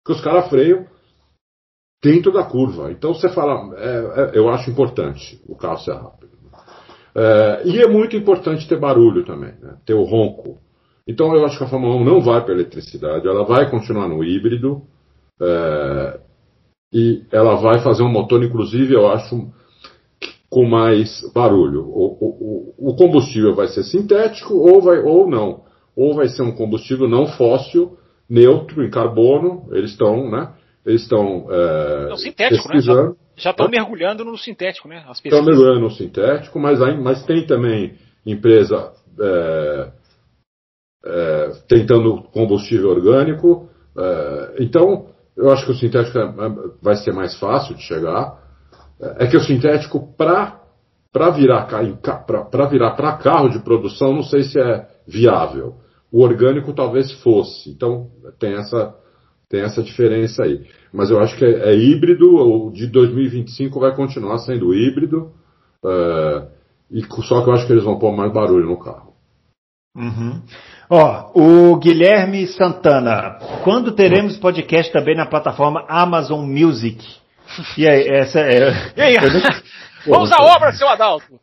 [0.04, 0.86] Porque os caras freiam
[2.02, 2.92] dentro da curva.
[2.92, 6.36] Então você fala, é, é, eu acho importante o carro ser rápido.
[7.14, 9.76] É, e é muito importante ter barulho também, né?
[9.86, 10.58] ter o ronco.
[11.08, 14.22] Então eu acho que a Fórmula 1 não vai para eletricidade, ela vai continuar no
[14.22, 14.82] híbrido
[15.40, 16.20] é,
[16.92, 19.50] e ela vai fazer um motor, inclusive, eu acho,
[20.56, 21.82] com mais barulho.
[21.82, 25.64] O, o, o combustível vai ser sintético ou, vai, ou não.
[25.94, 29.68] Ou vai ser um combustível não fóssil, neutro, em carbono.
[29.70, 30.54] Eles estão, né?
[30.86, 33.10] Eles estão é, é sintético, pesquisando.
[33.10, 33.16] Né?
[33.36, 35.04] Já estão mergulhando no sintético, né?
[35.22, 37.92] Estão mergulhando no sintético, mas, mas tem também
[38.24, 39.90] empresa é,
[41.04, 43.68] é, tentando combustível orgânico.
[43.94, 46.32] É, então, eu acho que o sintético é,
[46.80, 48.45] vai ser mais fácil de chegar.
[49.18, 50.60] É que o sintético, para
[51.34, 55.74] virar para virar para carro de produção, não sei se é viável.
[56.10, 57.70] O orgânico talvez fosse.
[57.70, 58.94] Então, tem essa,
[59.48, 60.66] tem essa diferença aí.
[60.92, 65.32] Mas eu acho que é, é híbrido, o de 2025 vai continuar sendo híbrido.
[65.84, 66.46] É,
[66.90, 69.12] e só que eu acho que eles vão pôr mais barulho no carro.
[69.96, 70.42] Uhum.
[70.90, 77.02] Ó, o Guilherme Santana, quando teremos podcast também na plataforma Amazon Music?
[77.76, 78.92] E aí, essa é.
[78.96, 79.16] E aí?
[80.06, 81.40] Vamos à obra, seu Adalto!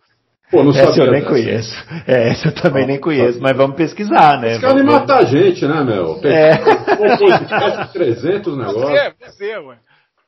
[0.54, 1.34] Pô, não essa eu nem dessa.
[1.34, 1.86] conheço.
[2.08, 4.52] É, essa eu também ah, nem conheço, mas vamos pesquisar, né?
[4.52, 6.20] Os caras matar a gente, né, meu?
[6.22, 6.54] Tem é.
[6.54, 8.84] um podcast de 300 negócios.
[8.84, 9.78] Você, você, ué.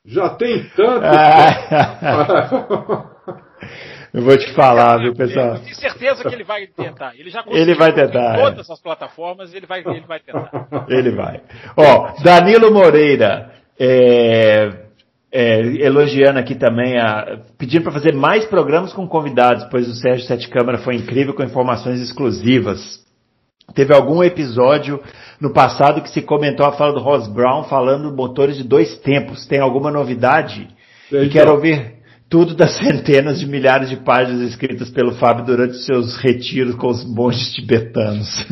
[0.04, 1.06] Já tem tanto.
[1.06, 2.26] Ah.
[4.14, 5.56] Eu vou te falar, viu, pessoal?
[5.56, 7.14] Eu tenho certeza que ele vai tentar.
[7.16, 8.74] Ele já conseguiu ele vai tentar, em todas é.
[8.74, 10.68] as plataformas, ele vai, ele vai tentar.
[10.88, 11.42] Ele vai.
[11.76, 14.85] Ó, Danilo Moreira, é,
[15.38, 20.26] é, elogiando aqui também, a, pedindo para fazer mais programas com convidados, pois o Sérgio
[20.26, 23.04] Sete Câmara foi incrível com informações exclusivas.
[23.74, 25.02] Teve algum episódio
[25.42, 29.46] no passado que se comentou a fala do Ross Brown falando motores de dois tempos.
[29.46, 30.70] Tem alguma novidade?
[31.12, 31.95] E quero ouvir
[32.30, 37.04] tudo das centenas de milhares de páginas escritas pelo Fábio durante seus retiros com os
[37.06, 38.46] monges tibetanos.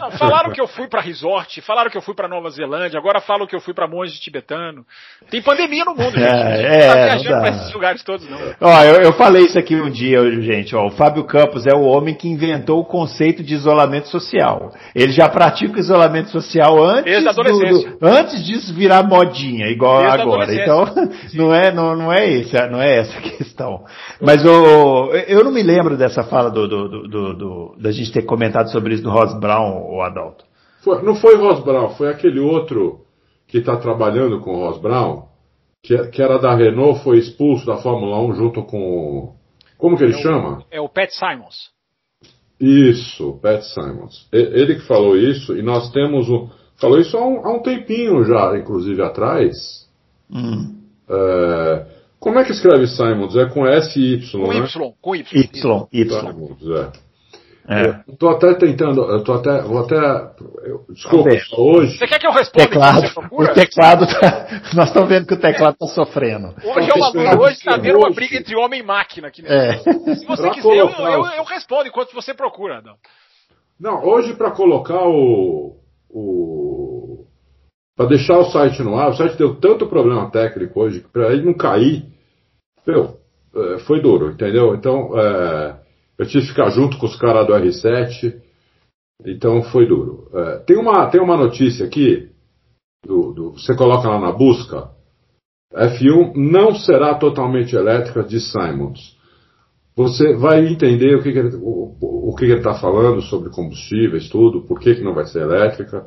[0.00, 3.20] Não, falaram que eu fui para resort, falaram que eu fui para Nova Zelândia, agora
[3.20, 4.84] falam que eu fui para monge tibetano.
[5.30, 6.24] Tem pandemia no mundo, gente.
[6.24, 8.38] É, não tá viajando para esses lugares todos, não.
[8.60, 10.74] Ó, eu, eu, falei isso aqui um dia, gente.
[10.74, 14.72] Ó, o Fábio Campos é o homem que inventou o conceito de isolamento social.
[14.94, 20.54] Ele já pratica o isolamento social antes, do, do, antes disso virar modinha, igual agora.
[20.54, 20.84] Então,
[21.34, 23.84] não é, não, não é esse, não é essa a questão.
[24.20, 28.22] Mas o, eu não me lembro dessa fala do, do, do, do, da gente ter
[28.22, 30.44] comentado sobre isso do Ross Brown, o Adalto.
[30.82, 33.00] Foi, não foi Ross Brown, foi aquele outro
[33.46, 35.24] que está trabalhando com o Ross Brown,
[35.82, 39.34] que, que, era da Renault, foi expulso da Fórmula 1 junto com.
[39.78, 40.64] Como que ele é o, chama?
[40.70, 41.70] É o Pat Simons.
[42.60, 44.28] Isso, Pat Simons.
[44.32, 46.48] Ele que falou isso, e nós temos um.
[46.80, 49.88] Falou isso há um, há um tempinho já, inclusive atrás.
[50.30, 50.76] Hum.
[51.08, 51.86] É,
[52.26, 53.36] como é que escreve Simons?
[53.36, 54.58] É com S e Y, com né?
[54.58, 55.24] Y, com Y.
[55.32, 56.08] Y, Y.
[56.08, 57.06] Simons, é.
[57.68, 57.92] É.
[58.18, 59.96] Tô até tentando, eu tô até, vou até,
[60.64, 61.98] eu, desculpa, hoje.
[61.98, 62.66] Você quer que eu responda?
[62.66, 66.48] Teclado, o teclado tá, nós estamos vendo que o teclado tá sofrendo.
[66.64, 69.44] Hoje é uma, hoje tá vendo uma briga entre homem e máquina aqui.
[69.46, 69.78] É.
[69.78, 72.96] Se você pra quiser, eu, eu, eu, respondo enquanto você procura, Adão.
[73.78, 75.76] Não, hoje para colocar o,
[76.10, 77.24] o
[77.96, 81.32] para deixar o site no ar, o site deu tanto problema técnico hoje que para
[81.32, 82.15] ele não cair,
[82.86, 83.16] meu,
[83.54, 84.74] é, foi duro, entendeu?
[84.74, 85.80] Então, é,
[86.18, 88.40] eu tive que ficar junto com os caras do R7,
[89.24, 90.28] então foi duro.
[90.34, 92.30] É, tem, uma, tem uma notícia aqui,
[93.04, 94.90] do, do, você coloca lá na busca,
[95.74, 99.16] F1 não será totalmente elétrica de Simons.
[99.96, 104.62] Você vai entender o que, que ele o, o que está falando sobre combustíveis, tudo,
[104.62, 106.06] por que, que não vai ser elétrica.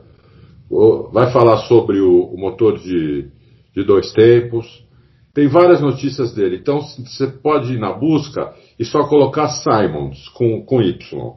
[1.12, 3.28] Vai falar sobre o, o motor de,
[3.76, 4.88] de dois tempos.
[5.34, 6.58] Tem várias notícias dele.
[6.58, 11.34] Então você pode ir na busca e só colocar Simons com, com Y.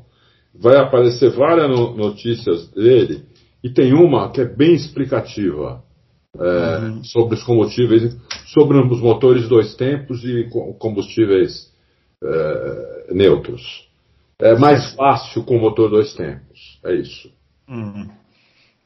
[0.54, 3.24] Vai aparecer várias no, notícias dele
[3.62, 5.82] e tem uma que é bem explicativa
[6.38, 7.04] é, uhum.
[7.04, 8.16] sobre os combustíveis,
[8.46, 11.70] sobre os motores dois tempos e combustíveis
[12.22, 13.88] é, neutros.
[14.40, 16.80] É mais fácil com motor dois tempos.
[16.84, 17.30] É isso.
[17.68, 18.08] Uhum.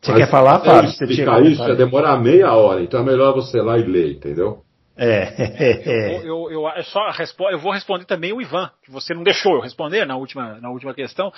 [0.03, 0.91] Você Mas, quer falar, Fábio?
[0.91, 4.66] Explicar isso ia demorar meia hora, então é melhor você ir lá e ler, entendeu?
[4.99, 6.23] É.
[6.25, 7.11] eu, eu, eu, só
[7.51, 10.71] eu vou responder também o Ivan, que você não deixou eu responder na última, na
[10.71, 11.31] última questão,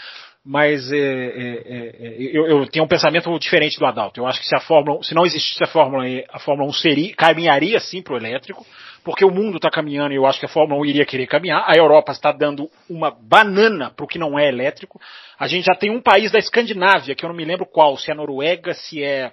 [0.44, 4.20] mas é, é, é, eu, eu, tenho um pensamento diferente do Adalto.
[4.20, 6.72] Eu acho que se a Fórmula, se não existisse a Fórmula E, a Fórmula 1
[6.74, 8.64] seria, caminharia sim para o elétrico,
[9.02, 11.64] porque o mundo está caminhando e eu acho que a Fórmula 1 iria querer caminhar.
[11.66, 15.00] A Europa está dando uma banana para o que não é elétrico.
[15.36, 18.10] A gente já tem um país da Escandinávia, que eu não me lembro qual, se
[18.10, 19.32] é Noruega, se é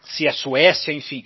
[0.00, 1.24] se é Suécia, enfim,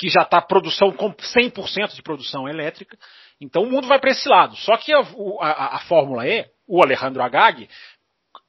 [0.00, 2.96] que já está produção com 100% de produção elétrica.
[3.38, 4.56] Então o mundo vai para esse lado.
[4.56, 5.00] Só que a,
[5.40, 7.68] a, a, Fórmula E, o Alejandro Agag,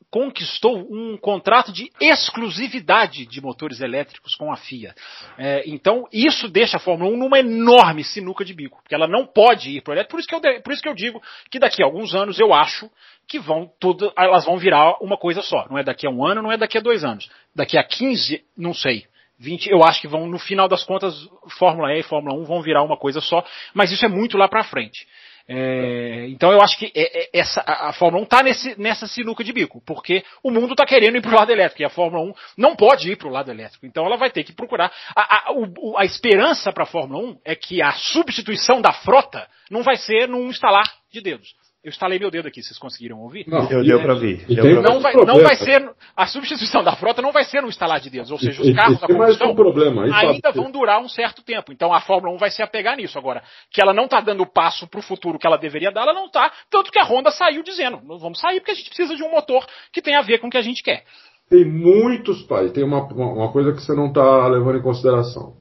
[0.10, 4.96] conquistou um contrato de exclusividade de motores elétricos com a FIA.
[5.38, 9.26] É, então, isso deixa a Fórmula 1 numa enorme sinuca de bico, porque ela não
[9.26, 10.12] pode ir para o elétrico.
[10.12, 12.54] Por isso, que eu, por isso que eu digo que daqui a alguns anos eu
[12.54, 12.90] acho
[13.28, 15.68] que vão tudo, elas vão virar uma coisa só.
[15.70, 17.30] Não é daqui a um ano, não é daqui a dois anos.
[17.54, 19.11] Daqui a 15, não sei.
[19.42, 21.16] 20, eu acho que vão, no final das contas,
[21.58, 24.48] Fórmula E e Fórmula 1 vão virar uma coisa só, mas isso é muito lá
[24.48, 25.08] para frente.
[25.48, 28.44] É, então eu acho que é, é, essa, a Fórmula 1 está
[28.78, 31.86] nessa sinuca de bico, porque o mundo está querendo ir para o lado elétrico e
[31.86, 33.86] a Fórmula 1 não pode ir para o lado elétrico.
[33.86, 34.94] Então ela vai ter que procurar.
[35.16, 39.48] A, a, o, a esperança para a Fórmula 1 é que a substituição da frota
[39.72, 41.56] não vai ser num instalar de dedos.
[41.84, 43.44] Eu instalei meu dedo aqui, vocês conseguiram ouvir?
[43.48, 44.46] Não, eu deu para ouvir.
[44.84, 45.84] Não vai, não vai ser,
[46.16, 49.00] a substituição da frota não vai ser no instalar de dedos, ou seja, os carros
[49.00, 51.74] da combustão um problema aí, ainda vão durar um certo tempo.
[51.74, 53.18] Então a Fórmula 1 vai se apegar nisso.
[53.18, 56.04] Agora, que ela não está dando o passo para o futuro que ela deveria dar,
[56.04, 56.52] ela não está.
[56.70, 59.66] Tanto que a Honda saiu dizendo, vamos sair porque a gente precisa de um motor
[59.92, 61.04] que tenha a ver com o que a gente quer.
[61.50, 65.56] Tem muitos países, tem uma, uma coisa que você não está levando em consideração.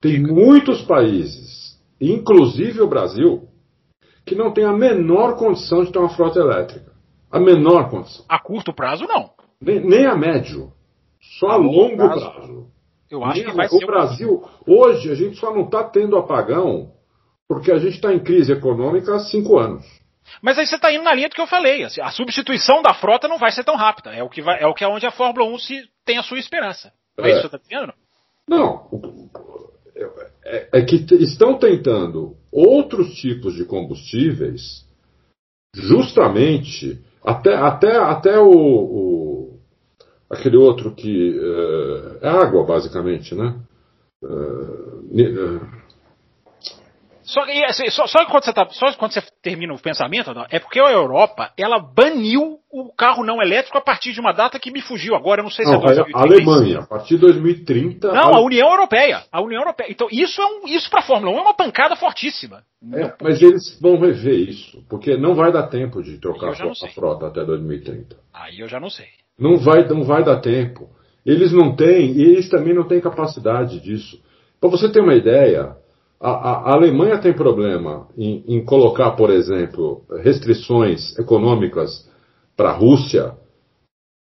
[0.00, 3.49] Tem muitos países, inclusive o Brasil,
[4.30, 6.92] que não tem a menor condição de ter uma frota elétrica.
[7.28, 8.24] A menor condição.
[8.28, 9.30] A curto prazo, não.
[9.60, 10.72] Nem, nem a médio.
[11.40, 12.30] Só a, a longo prazo.
[12.30, 12.66] prazo.
[13.10, 13.84] Eu acho nem que vai o ser.
[13.84, 14.72] O Brasil, um...
[14.72, 16.92] hoje, a gente só não está tendo apagão
[17.48, 19.84] porque a gente está em crise econômica há cinco anos.
[20.40, 21.82] Mas aí você está indo na linha do que eu falei.
[21.82, 24.14] Assim, a substituição da frota não vai ser tão rápida.
[24.14, 26.22] É o que, vai, é o que é onde a Fórmula 1 se, tem a
[26.22, 26.92] sua esperança.
[27.18, 27.92] Não é, é isso que você está dizendo?
[28.48, 28.88] Não.
[30.44, 34.84] É, é que estão tentando outros tipos de combustíveis,
[35.74, 39.58] justamente até, até, até o, o
[40.28, 41.38] aquele outro que
[42.22, 43.58] é, é água basicamente, né?
[44.22, 45.79] É,
[47.30, 50.80] só, assim, só, só, quando você tá, só quando você termina o pensamento, é porque
[50.80, 54.80] a Europa ela baniu o carro não elétrico a partir de uma data que me
[54.80, 56.18] fugiu agora, eu não sei se não, é 2030.
[56.18, 58.12] A Alemanha, a partir de 2030.
[58.12, 58.38] Não, a...
[58.38, 59.22] a União Europeia.
[59.30, 59.90] A União Europeia.
[59.90, 62.62] Então, isso é um, isso para a Fórmula 1 é uma pancada fortíssima.
[62.92, 67.28] É, mas eles vão rever isso, porque não vai dar tempo de trocar a frota
[67.28, 68.16] até 2030.
[68.34, 69.06] Aí eu já não sei.
[69.38, 70.88] Não vai, não vai dar tempo.
[71.24, 74.20] Eles não têm, e eles também não têm capacidade disso.
[74.60, 75.76] Para você ter uma ideia,
[76.20, 82.06] a, a, Alemanha tem problema em, em, colocar, por exemplo, restrições econômicas
[82.54, 83.32] para a Rússia,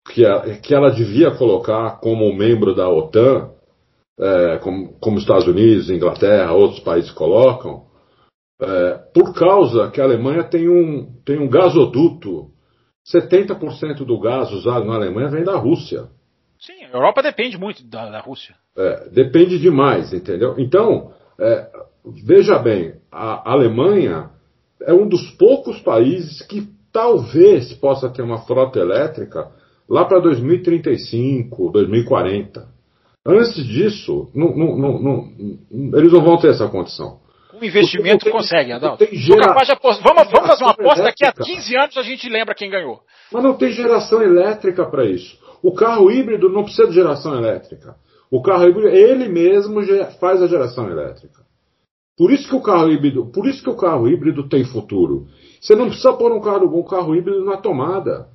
[0.09, 3.51] que, a, que, ela devia colocar como membro da OTAN,
[4.19, 7.85] é, como, como Estados Unidos, Inglaterra, outros países colocam,
[8.61, 12.51] é, por causa que a Alemanha tem um, tem um gasoduto.
[13.13, 16.09] 70% do gás usado na Alemanha vem da Rússia.
[16.61, 18.55] Sim, a Europa depende muito da, da Rússia.
[18.77, 20.55] É, depende demais, entendeu?
[20.57, 21.72] Então, é,
[22.05, 24.31] veja bem, a Alemanha
[24.83, 29.51] é um dos poucos países que talvez possa ter uma frota elétrica
[29.89, 32.69] lá para 2035, 2040.
[33.25, 35.33] Antes disso, não, não, não,
[35.99, 37.21] eles não vão ter essa condição.
[37.51, 39.05] Com investimento tem, consegue, Adalto.
[39.13, 39.55] Gera...
[40.03, 43.01] Vamos, vamos fazer uma aposta daqui a 15 anos a gente lembra quem ganhou.
[43.31, 45.39] Mas não tem geração elétrica para isso.
[45.63, 47.95] O carro híbrido não precisa de geração elétrica.
[48.31, 49.81] O carro híbrido, ele mesmo
[50.19, 51.43] faz a geração elétrica.
[52.17, 55.27] Por isso que o carro híbrido, por isso que o carro híbrido tem futuro.
[55.61, 58.29] Você não precisa pôr um carro, um carro híbrido na tomada.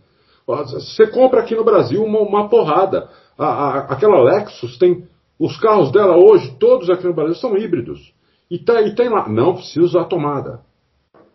[0.45, 3.09] Você compra aqui no Brasil uma, uma porrada.
[3.37, 5.05] A, a, aquela Lexus tem.
[5.39, 8.11] Os carros dela hoje, todos aqui no Brasil, são híbridos.
[8.49, 9.29] E, tá, e tem lá.
[9.29, 10.61] Não precisa usar tomada.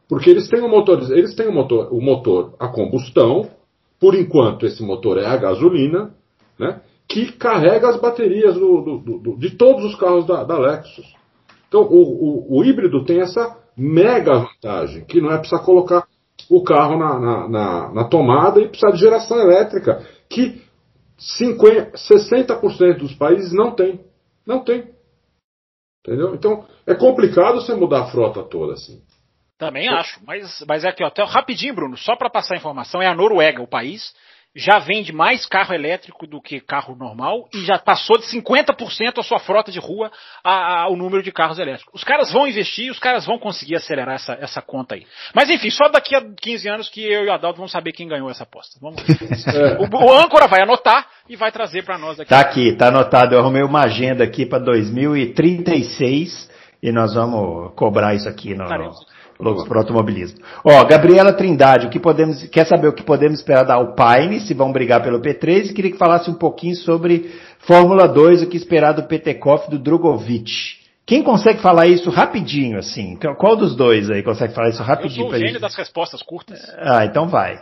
[0.08, 3.48] Porque eles têm um motor, eles têm um motor, o motor a combustão.
[4.00, 6.14] Por enquanto, esse motor é a gasolina.
[6.58, 6.80] Né?
[7.12, 11.04] que carrega as baterias do, do, do, de todos os carros da, da Lexus.
[11.72, 16.06] Então, o, o, o, híbrido tem essa mega vantagem, que não é precisar colocar
[16.50, 20.60] o carro na, na, na, na tomada e precisar de geração elétrica, que
[21.16, 24.04] 50, 60% dos países não tem.
[24.46, 24.90] Não tem.
[26.06, 26.34] Entendeu?
[26.34, 29.00] Então, é complicado você mudar a frota toda assim.
[29.56, 33.00] Também acho, mas, mas é aqui, ó, até, rapidinho, Bruno, só para passar a informação,
[33.00, 34.12] é a Noruega o país
[34.54, 39.22] já vende mais carro elétrico do que carro normal e já passou de 50% a
[39.22, 40.10] sua frota de rua
[40.44, 41.92] ao número de carros elétricos.
[41.94, 45.06] Os caras vão investir, os caras vão conseguir acelerar essa, essa conta aí.
[45.34, 48.06] Mas enfim, só daqui a 15 anos que eu e o Adalto vamos saber quem
[48.06, 48.78] ganhou essa aposta.
[48.80, 49.00] Vamos
[49.78, 52.28] o, o âncora vai anotar e vai trazer para nós aqui.
[52.28, 53.34] Tá aqui, tá anotado.
[53.34, 56.51] Eu arrumei uma agenda aqui para 2036
[56.82, 58.64] e nós vamos cobrar isso aqui no,
[59.38, 60.38] Loucos para automobilismo.
[60.64, 64.54] Ó, Gabriela Trindade, o que podemos, quer saber o que podemos esperar da Alpine, se
[64.54, 68.56] vão brigar pelo P3, e queria que falasse um pouquinho sobre Fórmula 2, o que
[68.56, 70.81] esperar do Petekoff do Drogovic.
[71.04, 73.18] Quem consegue falar isso rapidinho, assim?
[73.36, 75.26] Qual dos dois aí consegue falar isso rapidinho?
[75.26, 76.60] Eu sou o gênio das respostas curtas.
[76.78, 77.60] Ah, então vai.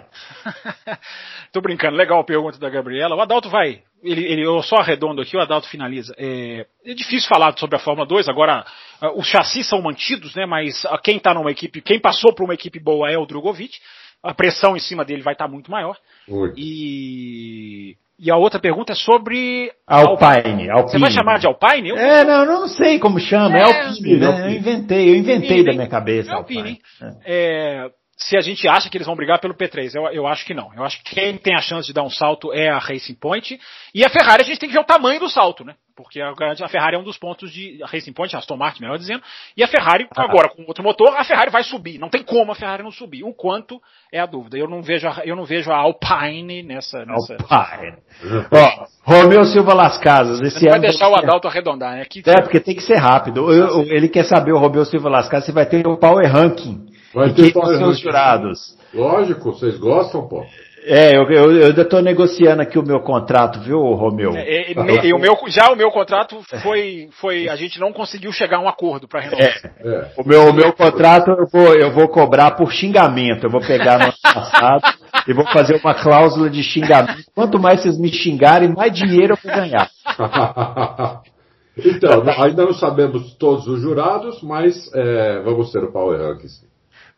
[1.51, 3.17] Tô brincando, legal a pergunta da Gabriela.
[3.17, 3.83] O Adalto vai.
[4.03, 6.15] Ele, ele, eu só arredondo aqui, o Adalto finaliza.
[6.19, 8.65] É, é difícil falar sobre a Fórmula 2, agora
[9.03, 10.45] uh, os chassis são mantidos, né?
[10.45, 13.79] Mas uh, quem tá numa equipe, quem passou por uma equipe boa é o Drogovic.
[14.23, 15.97] A pressão em cima dele vai estar tá muito maior.
[16.29, 16.55] Muito.
[16.59, 19.73] E e a outra pergunta é sobre.
[19.87, 20.69] Alpine.
[20.69, 20.91] Alpine.
[20.91, 21.89] Você vai chamar de Alpine?
[21.89, 23.57] Eu é, não, não sei como chama.
[23.57, 24.27] É, é Alpine, né?
[24.27, 24.45] Alpine.
[24.45, 26.31] Eu inventei, eu inventei Alpine, da minha cabeça.
[26.31, 26.61] É Alpine.
[26.61, 26.81] Alpine.
[27.25, 27.87] É.
[27.87, 29.95] É, se a gente acha que eles vão brigar pelo P3.
[29.95, 30.71] Eu, eu acho que não.
[30.75, 33.59] Eu acho que quem tem a chance de dar um salto é a Racing Point.
[33.95, 35.75] E a Ferrari a gente tem que ver o tamanho do salto, né?
[36.03, 37.83] Porque a, Ferrari é um dos pontos de.
[37.83, 39.23] A Racing Point, a Aston Martin, melhor dizendo.
[39.57, 40.23] E a Ferrari, ah.
[40.23, 41.99] agora com outro motor, a Ferrari vai subir.
[41.99, 43.25] Não tem como a Ferrari não subir.
[43.25, 43.81] O quanto
[44.13, 44.57] é a dúvida.
[44.57, 47.05] Eu não vejo a, eu não vejo a Alpine nessa.
[47.05, 47.37] nessa...
[47.49, 47.97] Alpine.
[48.53, 50.41] Ó, Romeu Silva Las Casas.
[50.41, 52.05] Esse Você ano vai deixar o Adalto arredondar, né?
[52.05, 52.23] Que...
[52.27, 53.51] É, porque tem que ser rápido.
[53.51, 56.31] Eu, eu, ele quer saber, o Romeu Silva Las Casas, se vai ter o Power
[56.31, 56.91] Ranking.
[57.15, 58.79] Vai ter quem são os jurados.
[58.95, 60.45] Lógico, vocês gostam, pô.
[60.83, 64.35] É, eu, eu, eu ainda estou negociando aqui o meu contrato, viu, Romeu?
[64.35, 68.33] É, e, e, o meu, já o meu contrato foi, foi, a gente não conseguiu
[68.33, 69.47] chegar a um acordo para renovar.
[69.47, 70.13] É, é.
[70.17, 73.45] O meu, o meu contrato eu vou, eu vou cobrar por xingamento.
[73.45, 74.83] Eu vou pegar no passado
[75.29, 77.25] e vou fazer uma cláusula de xingamento.
[77.35, 79.91] Quanto mais vocês me xingarem, mais dinheiro eu vou ganhar.
[81.77, 86.70] então, ainda não sabemos todos os jurados, mas é, vamos ter o Power Rankings.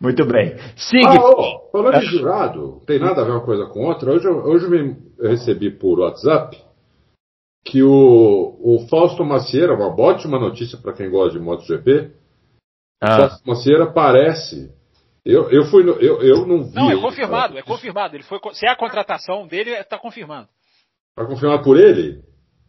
[0.02, 0.56] Muito bem.
[0.76, 1.10] Siga.
[1.10, 4.10] Ah, oh, falando de jurado, tem nada a ver uma coisa com outra.
[4.10, 6.60] Hoje, hoje eu recebi por WhatsApp
[7.64, 12.10] que o, o Fausto Macieira, uma ótima notícia para quem gosta de MotoGP,
[13.00, 13.14] ah.
[13.14, 14.74] o Fausto Macieira parece.
[15.24, 16.74] Eu, eu, fui no, eu, eu não vi.
[16.74, 18.16] Não, é confirmado, é confirmado.
[18.16, 20.48] Ele foi, se é a contratação dele, está confirmado.
[21.10, 22.24] Está confirmado por ele?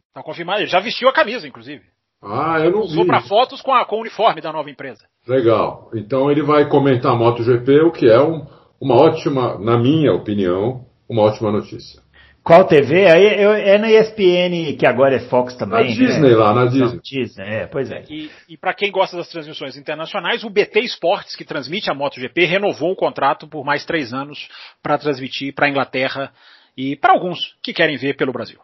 [0.09, 1.83] Está confirmado, ele já vestiu a camisa, inclusive.
[2.23, 3.05] Ah, eu não vi.
[3.05, 5.05] Para fotos com, a, com o uniforme da nova empresa.
[5.27, 5.89] Legal.
[5.93, 8.45] Então ele vai comentar a MotoGP, o que é um,
[8.79, 12.01] uma ótima, na minha opinião, uma ótima notícia.
[12.43, 13.03] Qual TV?
[13.03, 15.79] É, é na ESPN, que agora é Fox também.
[15.79, 15.95] Na né?
[15.95, 16.35] Disney né?
[16.35, 16.99] lá, na Disney.
[17.01, 18.03] Disney, é, pois é.
[18.09, 22.43] E, e para quem gosta das transmissões internacionais, o BT Esportes, que transmite a MotoGP,
[22.43, 24.49] renovou o contrato por mais três anos
[24.81, 26.33] para transmitir para a Inglaterra
[26.75, 28.59] e para alguns que querem ver pelo Brasil.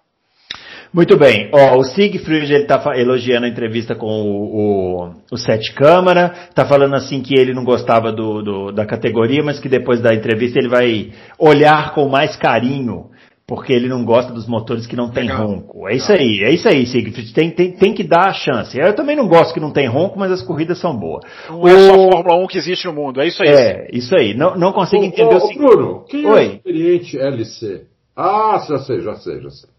[0.91, 1.49] Muito bem.
[1.51, 6.65] Ó, o Siegfried ele está elogiando a entrevista com o, o, o Sete Câmara, está
[6.65, 10.57] falando assim que ele não gostava do, do, da categoria, mas que depois da entrevista
[10.57, 13.05] ele vai olhar com mais carinho,
[13.45, 15.45] porque ele não gosta dos motores que não tem Legal.
[15.45, 15.87] ronco.
[15.87, 17.33] É isso aí, é isso aí, Siegfried.
[17.33, 18.75] Tem, tem, tem que dar a chance.
[18.75, 21.23] Eu também não gosto que não tem ronco, mas as corridas são boas.
[21.47, 21.67] Não o...
[21.67, 23.49] é só a Fórmula 1 que existe no mundo, é isso aí.
[23.49, 24.33] É, isso aí.
[24.33, 25.59] Não, não consigo entender o seguinte.
[25.59, 26.47] Bruno, quem é Oi?
[26.47, 27.83] o experiente LC?
[28.15, 29.78] Ah, já sei, já sei, já sei.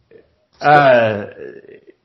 [0.61, 1.27] Ah,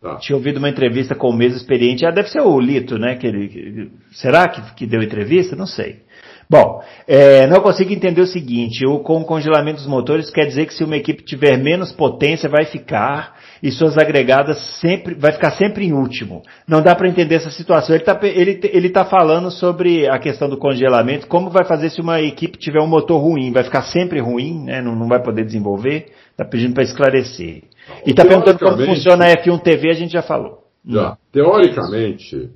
[0.01, 0.17] tá.
[0.17, 2.05] Tinha ouvido uma entrevista com o mesmo experiente.
[2.05, 3.15] Ah, deve ser o Lito, né?
[3.15, 5.55] Que ele, será que, que deu entrevista?
[5.55, 6.03] Não sei.
[6.49, 10.67] Bom, é, não consigo entender o seguinte: o, com o congelamento dos motores quer dizer
[10.67, 13.34] que se uma equipe tiver menos potência, vai ficar
[13.65, 16.43] e suas agregadas sempre vai ficar sempre em último.
[16.67, 17.95] Não dá para entender essa situação.
[17.95, 21.99] Ele está ele, ele tá falando sobre a questão do congelamento, como vai fazer se
[21.99, 24.83] uma equipe tiver um motor ruim, vai ficar sempre ruim, né?
[24.83, 26.11] não, não vai poder desenvolver.
[26.29, 27.63] Está pedindo para esclarecer.
[28.05, 30.59] E está perguntando como funciona a F1 TV, a gente já falou.
[30.87, 31.17] Já.
[31.31, 32.51] Teoricamente,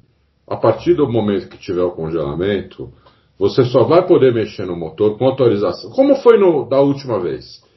[0.48, 2.94] a partir do momento que tiver o congelamento,
[3.40, 5.90] você só vai poder mexer no motor com autorização.
[5.90, 7.68] Como foi no, da última vez?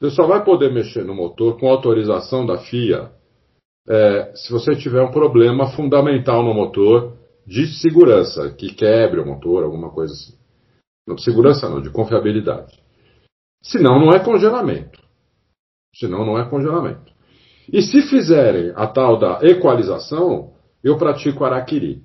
[0.00, 3.12] Você só vai poder mexer no motor com autorização da FIA
[3.88, 9.64] é, se você tiver um problema fundamental no motor de segurança, que quebre o motor,
[9.64, 10.38] alguma coisa assim.
[11.06, 12.80] Não de segurança não, de confiabilidade.
[13.62, 15.02] Senão não é congelamento.
[15.94, 17.12] Senão não é congelamento.
[17.72, 22.02] E se fizerem a tal da equalização, eu pratico araquiri.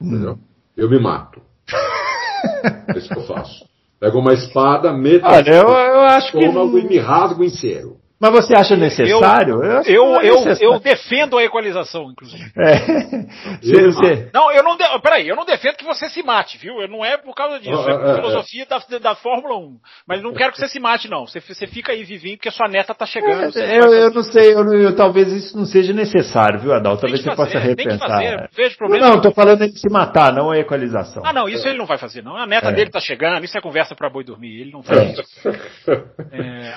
[0.00, 0.38] Entendeu?
[0.76, 1.40] Eu me mato.
[2.94, 3.71] é isso que eu faço.
[4.02, 6.44] Pego uma espada, meto Olha, eu, eu acho que...
[6.44, 7.98] e me rasgo inteiro.
[8.22, 9.64] Mas você acha necessário?
[9.64, 12.52] Eu, eu, é eu, eu, defendo a equalização, inclusive.
[12.56, 12.72] É.
[13.62, 14.30] Você, você...
[14.32, 14.76] Não, eu não.
[14.76, 14.84] De...
[15.00, 16.80] Peraí, eu não defendo que você se mate, viu?
[16.80, 17.80] Eu não é por causa disso.
[17.86, 19.76] Ah, é por é, filosofia Da, da Fórmula 1.
[20.06, 21.26] Mas não quero que você se mate, não.
[21.26, 23.56] Você, você fica aí vivinho porque a sua neta tá chegando.
[23.58, 26.96] É, eu, eu não sei, eu, eu, talvez isso não seja necessário, viu, Adal?
[26.96, 27.88] Talvez você fazer, possa repensar.
[27.88, 29.06] Tem que fazer, vejo problema.
[29.06, 31.22] Não, não, tô falando de se matar, não a equalização.
[31.24, 32.36] Ah, não, isso ele não vai fazer, não.
[32.36, 34.60] A neta dele tá chegando, isso é conversa para boi dormir.
[34.60, 35.22] Ele não faz isso.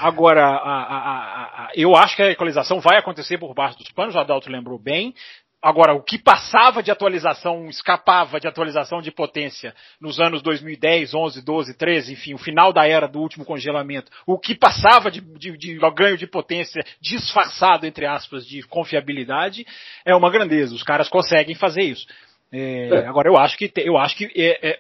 [0.02, 1.35] agora, a, a, a,
[1.76, 5.14] eu acho que a equalização vai acontecer por baixo dos panos, o Adalto lembrou bem.
[5.62, 11.44] Agora, o que passava de atualização, escapava de atualização de potência nos anos 2010, 11,
[11.44, 15.58] 12, 13, enfim, o final da era do último congelamento, o que passava de, de,
[15.58, 19.66] de ganho de potência disfarçado, entre aspas, de confiabilidade,
[20.06, 20.76] é uma grandeza.
[20.76, 22.06] Os caras conseguem fazer isso.
[22.52, 23.08] É, é.
[23.08, 24.80] Agora eu acho que eu acho que é, é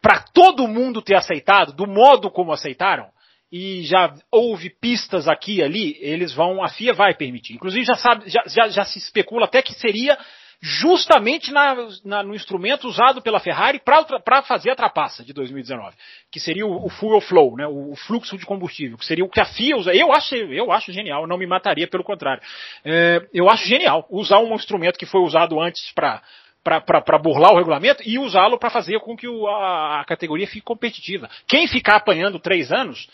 [0.00, 3.06] para todo mundo ter aceitado do modo como aceitaram
[3.52, 7.54] e já houve pistas aqui e ali, eles vão, a FIA vai permitir.
[7.54, 10.16] Inclusive já sabe, já, já, já se especula até que seria
[10.62, 11.74] justamente na,
[12.04, 15.96] na, no instrumento usado pela Ferrari para fazer a trapaça de 2019,
[16.30, 19.28] que seria o, o fuel flow, né, o, o, fluxo de combustível, que seria o
[19.28, 19.94] que a FIA usa.
[19.94, 22.42] Eu acho, eu acho genial, não me mataria, pelo contrário.
[22.84, 26.22] É, eu acho genial usar um instrumento que foi usado antes para
[26.62, 30.60] para burlar o regulamento e usá-lo para fazer com que o, a, a, categoria fique
[30.60, 31.26] competitiva.
[31.48, 33.08] Quem ficar apanhando três anos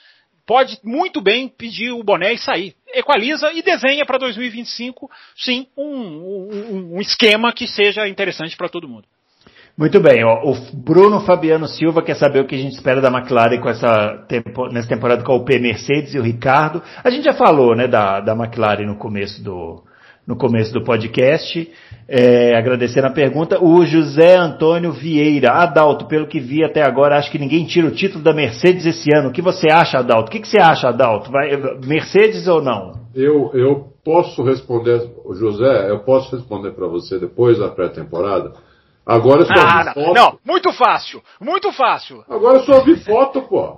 [0.46, 2.74] pode muito bem pedir o boné e sair.
[2.94, 8.88] Equaliza e desenha para 2025, sim, um, um, um, esquema que seja interessante para todo
[8.88, 9.04] mundo.
[9.76, 13.10] Muito bem, ó, o Bruno Fabiano Silva quer saber o que a gente espera da
[13.10, 16.82] McLaren com essa tempo, nessa temporada com o P Mercedes e o Ricardo.
[17.04, 19.84] A gente já falou, né, da, da McLaren no começo do,
[20.26, 21.70] no começo do podcast.
[22.08, 23.62] É, agradecendo a pergunta.
[23.62, 25.52] O José Antônio Vieira.
[25.52, 29.08] Adalto, pelo que vi até agora, acho que ninguém tira o título da Mercedes esse
[29.14, 29.28] ano.
[29.28, 30.28] O que você acha, Adalto?
[30.28, 31.30] O que, que você acha, Adalto?
[31.30, 31.50] Vai,
[31.86, 32.92] Mercedes ou não?
[33.14, 35.00] Eu, eu posso responder,
[35.34, 38.52] José, eu posso responder para você depois da pré-temporada.
[39.06, 40.14] Agora eu só ah, vi foto.
[40.14, 42.24] Não, muito fácil, muito fácil.
[42.28, 43.76] Agora eu só vi foto, pô.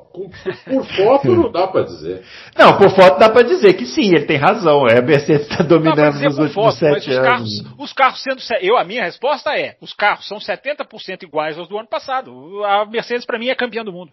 [0.65, 2.25] Por foto não dá pra dizer.
[2.57, 4.87] Não, por foto dá pra dizer que sim, ele tem razão.
[4.89, 7.29] É, a Mercedes está dominando nos últimos foto, sete os anos.
[7.29, 8.41] Carros, os carros sendo.
[8.63, 12.65] Eu, a minha resposta é: os carros são 70% iguais aos do ano passado.
[12.65, 14.11] A Mercedes, para mim, é campeã do mundo.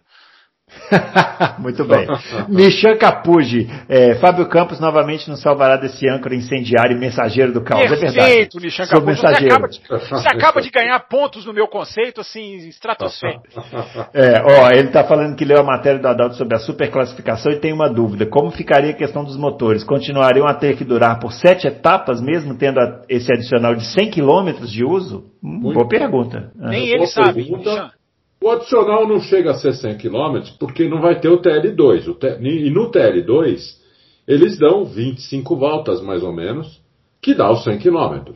[1.58, 2.06] Muito bem.
[2.48, 7.88] Michan Capuji, é, Fábio Campos novamente nos salvará desse âncora incendiário e mensageiro do caos.
[7.88, 8.48] Perfeito, é verdade.
[8.60, 9.16] Michan Capuji.
[9.16, 13.44] Você acaba, de, você acaba, de, ganhar pontos no meu conceito, assim, estratosférico.
[14.12, 17.56] É, ó, ele está falando que leu a matéria do Adalto sobre a superclassificação e
[17.56, 18.26] tem uma dúvida.
[18.26, 19.84] Como ficaria a questão dos motores?
[19.84, 24.64] Continuariam a ter que durar por sete etapas, mesmo tendo esse adicional de 100 km
[24.64, 25.24] de uso?
[25.42, 26.50] Hum, boa pergunta.
[26.56, 27.90] Nem ele sabe, Michan.
[28.40, 32.08] O adicional não chega a ser 100 km porque não vai ter o TL2.
[32.08, 32.38] O T...
[32.40, 33.76] E no TL2
[34.26, 36.80] eles dão 25 voltas mais ou menos,
[37.22, 38.32] que dá os 100 km.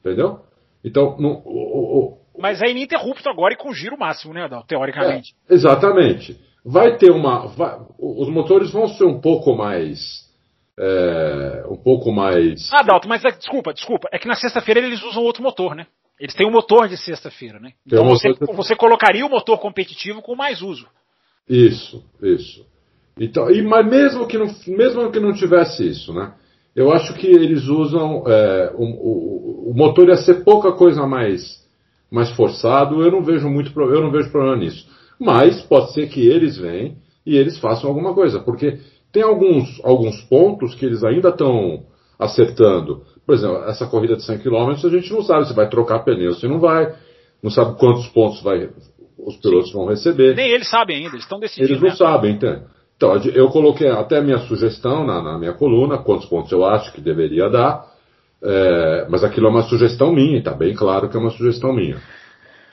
[0.00, 0.40] Entendeu?
[0.84, 4.64] Então, no, o, o, mas é ininterrupto agora e com giro máximo, né, Adal?
[4.64, 5.34] Teoricamente.
[5.48, 6.36] É, exatamente.
[6.64, 7.46] Vai ter uma.
[7.48, 10.22] Vai, os motores vão ser um pouco mais.
[10.78, 12.70] É, um pouco mais.
[12.72, 14.08] Ah, Dalton, mas é, desculpa, desculpa.
[14.10, 15.86] É que na sexta-feira eles usam outro motor, né?
[16.18, 17.72] Eles têm um motor de sexta-feira, né?
[17.86, 20.86] Então você, você colocaria o motor competitivo com mais uso.
[21.48, 22.64] Isso, isso.
[23.18, 26.32] Então, e, mas mesmo que, não, mesmo que não tivesse isso, né?
[26.74, 28.24] Eu acho que eles usam.
[28.26, 31.62] É, o, o, o, motor ia ser pouca coisa mais,
[32.10, 33.02] mais forçado.
[33.02, 34.88] Eu não vejo muito eu não vejo problema nisso.
[35.18, 36.96] Mas pode ser que eles venham
[37.26, 38.40] e eles façam alguma coisa.
[38.40, 38.78] Porque
[39.12, 41.84] tem alguns, alguns pontos que eles ainda estão
[42.18, 43.02] acertando.
[43.26, 46.34] Por exemplo, essa corrida de 100 km a gente não sabe se vai trocar pneu,
[46.34, 46.92] se não vai,
[47.42, 48.68] não sabe quantos pontos vai,
[49.18, 49.76] os pilotos Sim.
[49.76, 50.34] vão receber.
[50.34, 51.70] Nem eles sabem ainda, eles estão decidindo.
[51.70, 51.96] Eles não né?
[51.96, 52.62] sabem, então.
[52.96, 56.92] Então, eu coloquei até a minha sugestão na, na, minha coluna, quantos pontos eu acho
[56.92, 57.84] que deveria dar,
[58.40, 62.00] é, mas aquilo é uma sugestão minha, está bem claro que é uma sugestão minha.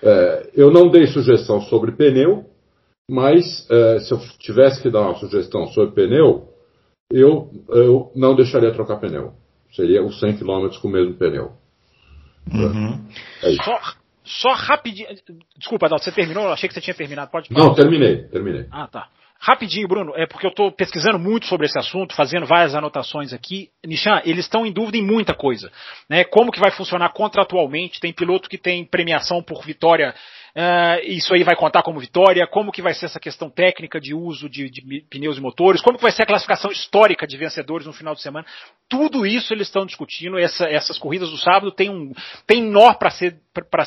[0.03, 2.45] É, eu não dei sugestão sobre pneu,
[3.09, 6.47] mas é, se eu tivesse que dar uma sugestão sobre pneu,
[7.11, 9.33] eu, eu não deixaria trocar pneu.
[9.71, 11.53] Seria os 100 km com o mesmo pneu.
[12.51, 13.05] Uhum.
[13.43, 13.79] É só,
[14.23, 15.07] só rapidinho.
[15.57, 16.45] Desculpa, Adalto, você terminou?
[16.45, 17.31] Eu achei que você tinha terminado.
[17.31, 18.65] Pode Não, terminei, terminei.
[18.71, 19.09] Ah, tá.
[19.41, 23.69] Rapidinho, Bruno, é porque eu estou pesquisando muito sobre esse assunto, fazendo várias anotações aqui.
[23.85, 25.71] Nishan, eles estão em dúvida em muita coisa.
[26.09, 26.25] Né?
[26.25, 28.01] Como que vai funcionar contratualmente?
[28.01, 30.13] Tem piloto que tem premiação por vitória
[30.55, 32.47] Uh, isso aí vai contar como vitória?
[32.47, 35.81] Como que vai ser essa questão técnica de uso de, de, pneus e motores?
[35.81, 38.45] Como que vai ser a classificação histórica de vencedores no final de semana?
[38.87, 40.37] Tudo isso eles estão discutindo.
[40.37, 42.13] Essa, essas corridas do sábado têm um
[42.47, 43.37] tem nó para ser,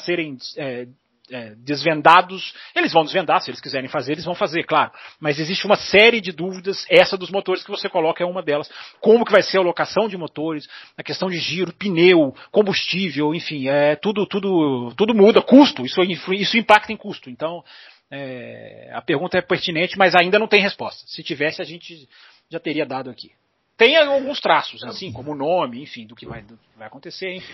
[0.04, 0.86] serem é,
[1.32, 4.92] é, desvendados, eles vão desvendar, se eles quiserem fazer, eles vão fazer, claro.
[5.18, 8.70] Mas existe uma série de dúvidas, essa dos motores que você coloca é uma delas.
[9.00, 13.68] Como que vai ser a alocação de motores, a questão de giro, pneu, combustível, enfim,
[13.68, 16.02] é, tudo, tudo, tudo muda, custo, isso,
[16.32, 17.30] isso impacta em custo.
[17.30, 17.64] Então,
[18.10, 21.02] é, a pergunta é pertinente, mas ainda não tem resposta.
[21.06, 22.06] Se tivesse, a gente
[22.50, 23.32] já teria dado aqui.
[23.76, 27.34] Tem alguns traços, assim, como o nome, enfim, do que vai, do que vai acontecer,
[27.34, 27.52] enfim.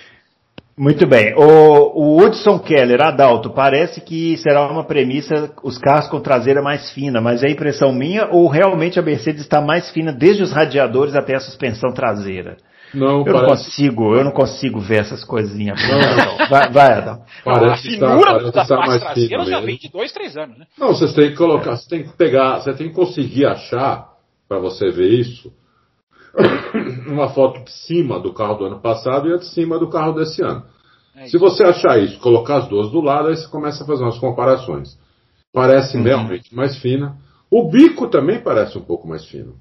[0.79, 1.35] Muito bem.
[1.35, 6.93] O, o Hudson Keller, Adalto, parece que será uma premissa os carros com traseira mais
[6.93, 11.17] fina, mas é impressão minha ou realmente a Mercedes está mais fina desde os radiadores
[11.17, 12.57] até a suspensão traseira?
[12.95, 13.43] Não, eu parece...
[13.43, 15.81] não consigo, eu não consigo ver essas coisinhas.
[15.83, 16.39] Não, não.
[16.49, 17.25] Vai, vai Adalto.
[17.45, 20.67] Parece a finura estar, das partes traseiras já vem de dois, três anos, né?
[20.79, 24.09] Não, vocês têm que colocar, você tem que pegar, você tem que conseguir achar,
[24.49, 25.53] para você ver isso,
[27.07, 30.13] uma foto de cima do carro do ano passado e a de cima do carro
[30.13, 30.65] desse ano.
[31.17, 34.05] É Se você achar isso, colocar as duas do lado, aí você começa a fazer
[34.05, 34.99] umas comparações.
[35.53, 36.05] Parece uhum.
[36.05, 37.17] realmente mais fina.
[37.51, 39.57] O bico também parece um pouco mais fino.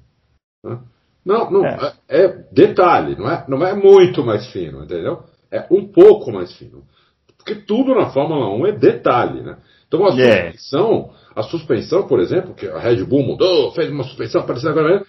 [0.64, 0.78] Né?
[1.24, 1.94] Não, não é.
[2.08, 2.24] é.
[2.24, 2.44] é.
[2.52, 5.24] detalhe, não é, não é muito mais fino, entendeu?
[5.50, 6.84] É um pouco mais fino.
[7.36, 9.56] Porque tudo na Fórmula 1 é detalhe, né?
[9.86, 10.52] Então a yeah.
[10.52, 15.04] suspensão, a suspensão, por exemplo, que a Red Bull mudou, fez uma suspensão parecida agora.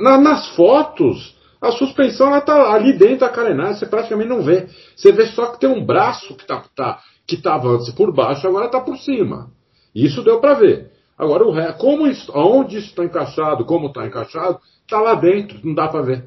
[0.00, 4.68] Na, nas fotos, a suspensão ela tá ali dentro da carenagem, você praticamente não vê.
[4.96, 8.46] Você vê só que tem um braço que tá, tá que estava antes por baixo,
[8.46, 9.50] agora está por cima.
[9.94, 10.90] Isso deu para ver.
[11.16, 15.58] Agora, o ré, como isso, onde isso está encaixado, como está encaixado, está lá dentro,
[15.62, 16.24] não dá para ver.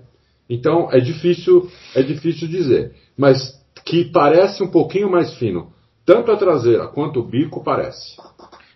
[0.50, 2.96] Então é difícil, é difícil dizer.
[3.18, 3.40] Mas
[3.84, 5.74] que parece um pouquinho mais fino.
[6.06, 8.16] Tanto a traseira quanto o bico parece.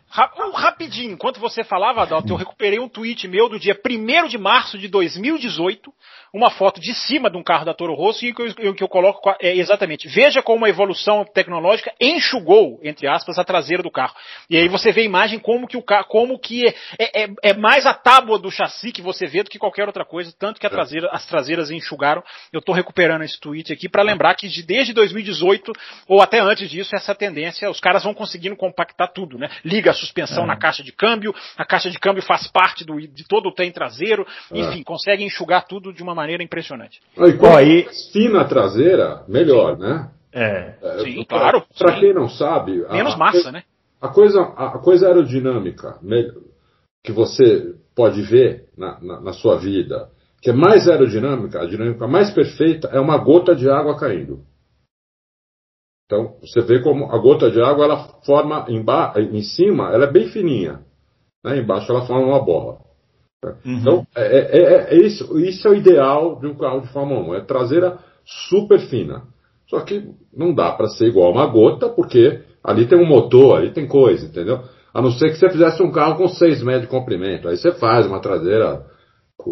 [0.10, 4.78] Rapidinho, enquanto você falava, Adalto, eu recuperei um tweet meu do dia 1 de março
[4.78, 5.94] de 2018,
[6.34, 8.88] uma foto de cima de um carro da Toro Rosso e que eu, que eu
[8.88, 10.08] coloco é, exatamente.
[10.08, 14.16] Veja como a evolução tecnológica enxugou, entre aspas, a traseira do carro.
[14.50, 17.30] E aí você vê a imagem como que o carro, como que é, é, é,
[17.44, 20.60] é mais a tábua do chassi que você vê do que qualquer outra coisa, tanto
[20.60, 22.24] que a traseira, as traseiras enxugaram.
[22.52, 25.72] Eu estou recuperando esse tweet aqui para lembrar que de, desde 2018
[26.08, 29.50] ou até antes disso essa tendência, os caras vão conseguindo compactar tudo, né?
[29.64, 30.48] Liga suspensão é.
[30.48, 33.72] na caixa de câmbio, a caixa de câmbio faz parte do, de todo o trem
[33.72, 34.60] traseiro, é.
[34.60, 37.00] enfim, consegue enxugar tudo de uma maneira impressionante.
[37.18, 37.88] E quanto aí...
[38.12, 40.10] fina a traseira, melhor, né?
[40.32, 40.76] É.
[40.82, 41.64] é sim, claro.
[41.78, 42.86] Para quem não sabe.
[42.90, 43.64] Menos a, massa, né?
[44.02, 45.98] A coisa, a coisa aerodinâmica
[47.04, 50.10] que você pode ver na, na, na sua vida,
[50.42, 54.42] que é mais aerodinâmica, a dinâmica mais perfeita, é uma gota de água caindo.
[56.10, 58.84] Então, você vê como a gota de água, ela forma em,
[59.38, 60.80] em cima, ela é bem fininha.
[61.44, 61.60] Né?
[61.60, 62.80] Embaixo ela forma uma bola.
[63.46, 63.78] Uhum.
[63.78, 67.22] Então, é, é, é, é, isso, isso é o ideal de um carro de Fórmula
[67.30, 69.22] 1, é traseira super fina.
[69.68, 73.72] Só que não dá para ser igual uma gota, porque ali tem um motor, ali
[73.72, 74.62] tem coisa, entendeu?
[74.92, 77.48] A não ser que você fizesse um carro com 6 metros de comprimento.
[77.48, 78.84] Aí você faz uma traseira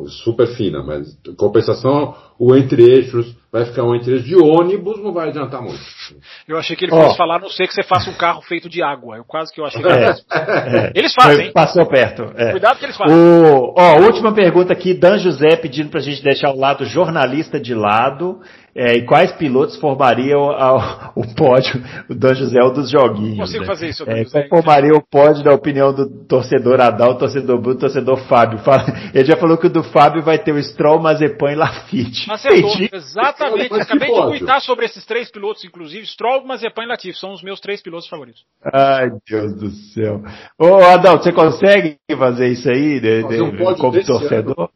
[0.08, 5.30] super fina, mas em compensação, o entre-eixos vai ficar um entre-eixos de ônibus, não vai
[5.30, 5.80] adiantar muito.
[6.48, 7.18] Eu achei que ele fosse oh.
[7.18, 9.18] falar, não sei que você faça um carro feito de água.
[9.18, 10.10] Eu quase que eu achei que é.
[10.32, 10.92] é.
[10.94, 11.52] Eles fazem.
[11.52, 12.32] Passou perto.
[12.36, 12.52] É.
[12.52, 13.16] Cuidado que eles fazem.
[13.16, 17.74] O, ó, última pergunta aqui, Dan José pedindo pra gente deixar o lado jornalista de
[17.74, 18.42] lado
[18.78, 23.40] é, e quais pilotos formariam a, o pódio o Dan José dos joguinhos?
[23.40, 23.66] Consigo né?
[23.66, 28.18] fazer isso, é, Qual formaria o pódio da opinião do torcedor Adal, torcedor Bruno, torcedor
[28.28, 28.60] Fábio?
[28.60, 32.30] Fala, ele já falou que o do Fábio vai ter o Stroll, Mazepan e Lafitte.
[32.30, 33.74] Acertou, exatamente.
[33.74, 36.06] Acabei de tweetar sobre esses três pilotos, inclusive.
[36.06, 37.18] Stroll, Mazepan e Latifi.
[37.18, 38.46] São os meus três pilotos favoritos.
[38.64, 40.22] Ai, Deus do céu.
[40.60, 44.56] Ô, Adal, você consegue fazer isso aí de, de, um como torcedor?
[44.60, 44.70] Ano.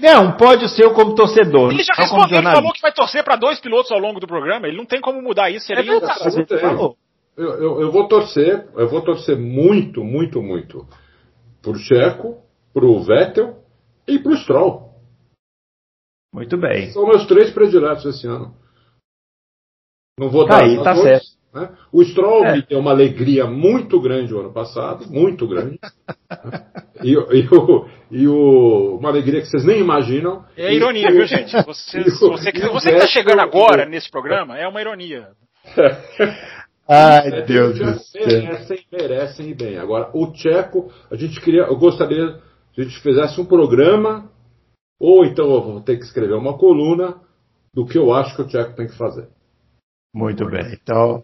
[0.00, 1.70] Não, pode ser como torcedor.
[1.70, 4.66] Ele já respondeu, ele falou que vai torcer para dois pilotos ao longo do programa.
[4.66, 5.72] Ele não tem como mudar isso.
[5.72, 6.96] Ele é verdade, falou.
[7.36, 10.86] Eu, eu, eu, vou torcer, eu vou torcer muito, muito, muito
[11.60, 12.42] pro Checo,
[12.72, 13.56] pro Vettel
[14.06, 14.94] e pro Stroll.
[16.32, 16.90] Muito bem.
[16.90, 18.54] São meus três prediletos esse ano.
[20.18, 20.64] Não vou tá dar.
[20.64, 21.26] Aí, tá certo.
[21.52, 21.70] Né?
[21.92, 22.56] O Stroll é.
[22.56, 25.78] me deu uma alegria muito grande o ano passado, muito grande.
[27.02, 30.44] e, e, o, e o, uma alegria que vocês nem imaginam.
[30.56, 31.52] É ironia, viu, gente?
[31.66, 35.30] Você, você, que, você que está chegando agora nesse programa, é uma ironia.
[36.88, 38.26] Ai, é, Deus do céu.
[38.26, 39.78] Merecem, merecem bem.
[39.78, 42.38] Agora, o Tcheco, a gente queria, eu gostaria
[42.72, 44.30] que a gente fizesse um programa,
[45.00, 47.16] ou então eu vou ter que escrever uma coluna
[47.72, 49.26] do que eu acho que o Tcheco tem que fazer.
[50.14, 50.78] Muito bem.
[50.80, 51.20] Então,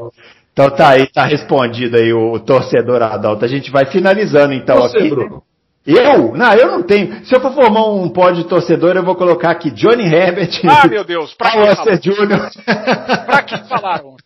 [0.52, 3.44] então tá aí, tá respondido aí o torcedor Adalto.
[3.44, 5.10] A gente vai finalizando então Você, aqui.
[5.10, 5.44] Bruno.
[5.86, 6.34] Eu?
[6.34, 7.24] Não, eu não tenho.
[7.24, 10.50] Se eu for formar um pódio de torcedor, eu vou colocar aqui Johnny Herbert.
[10.68, 11.96] Ah, meu Deus, pra que?
[12.04, 12.50] Júnior.
[13.26, 14.16] pra que falaram?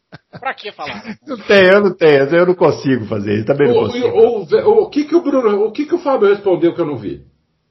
[0.40, 1.14] Pra que falaram?
[1.26, 4.08] Não tenho, eu não tenho, eu não consigo fazer isso, também não o, consigo.
[4.08, 6.86] O, o, o, que que o Bruno, o que que o Fábio respondeu que eu
[6.86, 7.22] não vi?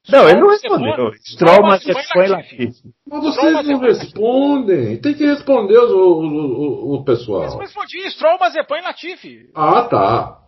[0.09, 1.11] Não, ele não respondeu.
[1.23, 2.71] Stroll, mas foi Latifi.
[3.09, 4.97] Mas vocês não respondem.
[4.97, 7.43] Tem que responder o, o, o, o pessoal.
[7.43, 8.09] Mas respondi.
[8.11, 9.49] Stroll, Mazepan e Latifi.
[9.55, 10.39] Ah, tá.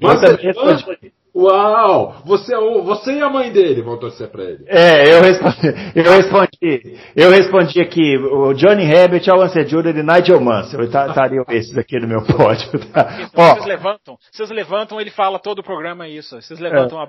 [0.00, 0.78] Mazepan...
[1.34, 2.16] Uau!
[2.26, 4.64] Você, é você e a mãe dele vão torcer pra ele.
[4.66, 9.96] É, eu respondi, eu respondi, eu respondi aqui, o Johnny Herbert, Alan Jr.
[9.96, 12.68] e Nigel Mansell, estariam esses aqui no meu pódio.
[12.92, 13.30] Tá?
[13.34, 17.04] Vocês levantam, vocês levantam, ele fala todo o programa isso, vocês levantam é.
[17.04, 17.08] a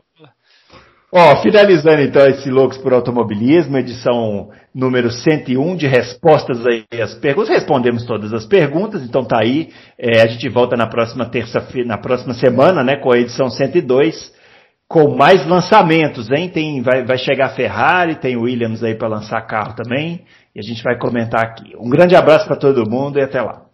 [1.16, 7.50] Ó, finalizando então esse Loucos por Automobilismo, edição número 101 de respostas aí às perguntas.
[7.50, 9.70] Respondemos todas as perguntas, então tá aí.
[9.98, 14.34] É, a gente volta na próxima terça-feira, na próxima semana, né, com a edição 102,
[14.88, 16.50] com mais lançamentos, hein?
[16.50, 20.24] Tem, vai, vai chegar a Ferrari, tem Williams aí para lançar carro também,
[20.56, 21.76] e a gente vai comentar aqui.
[21.80, 23.73] Um grande abraço para todo mundo e até lá.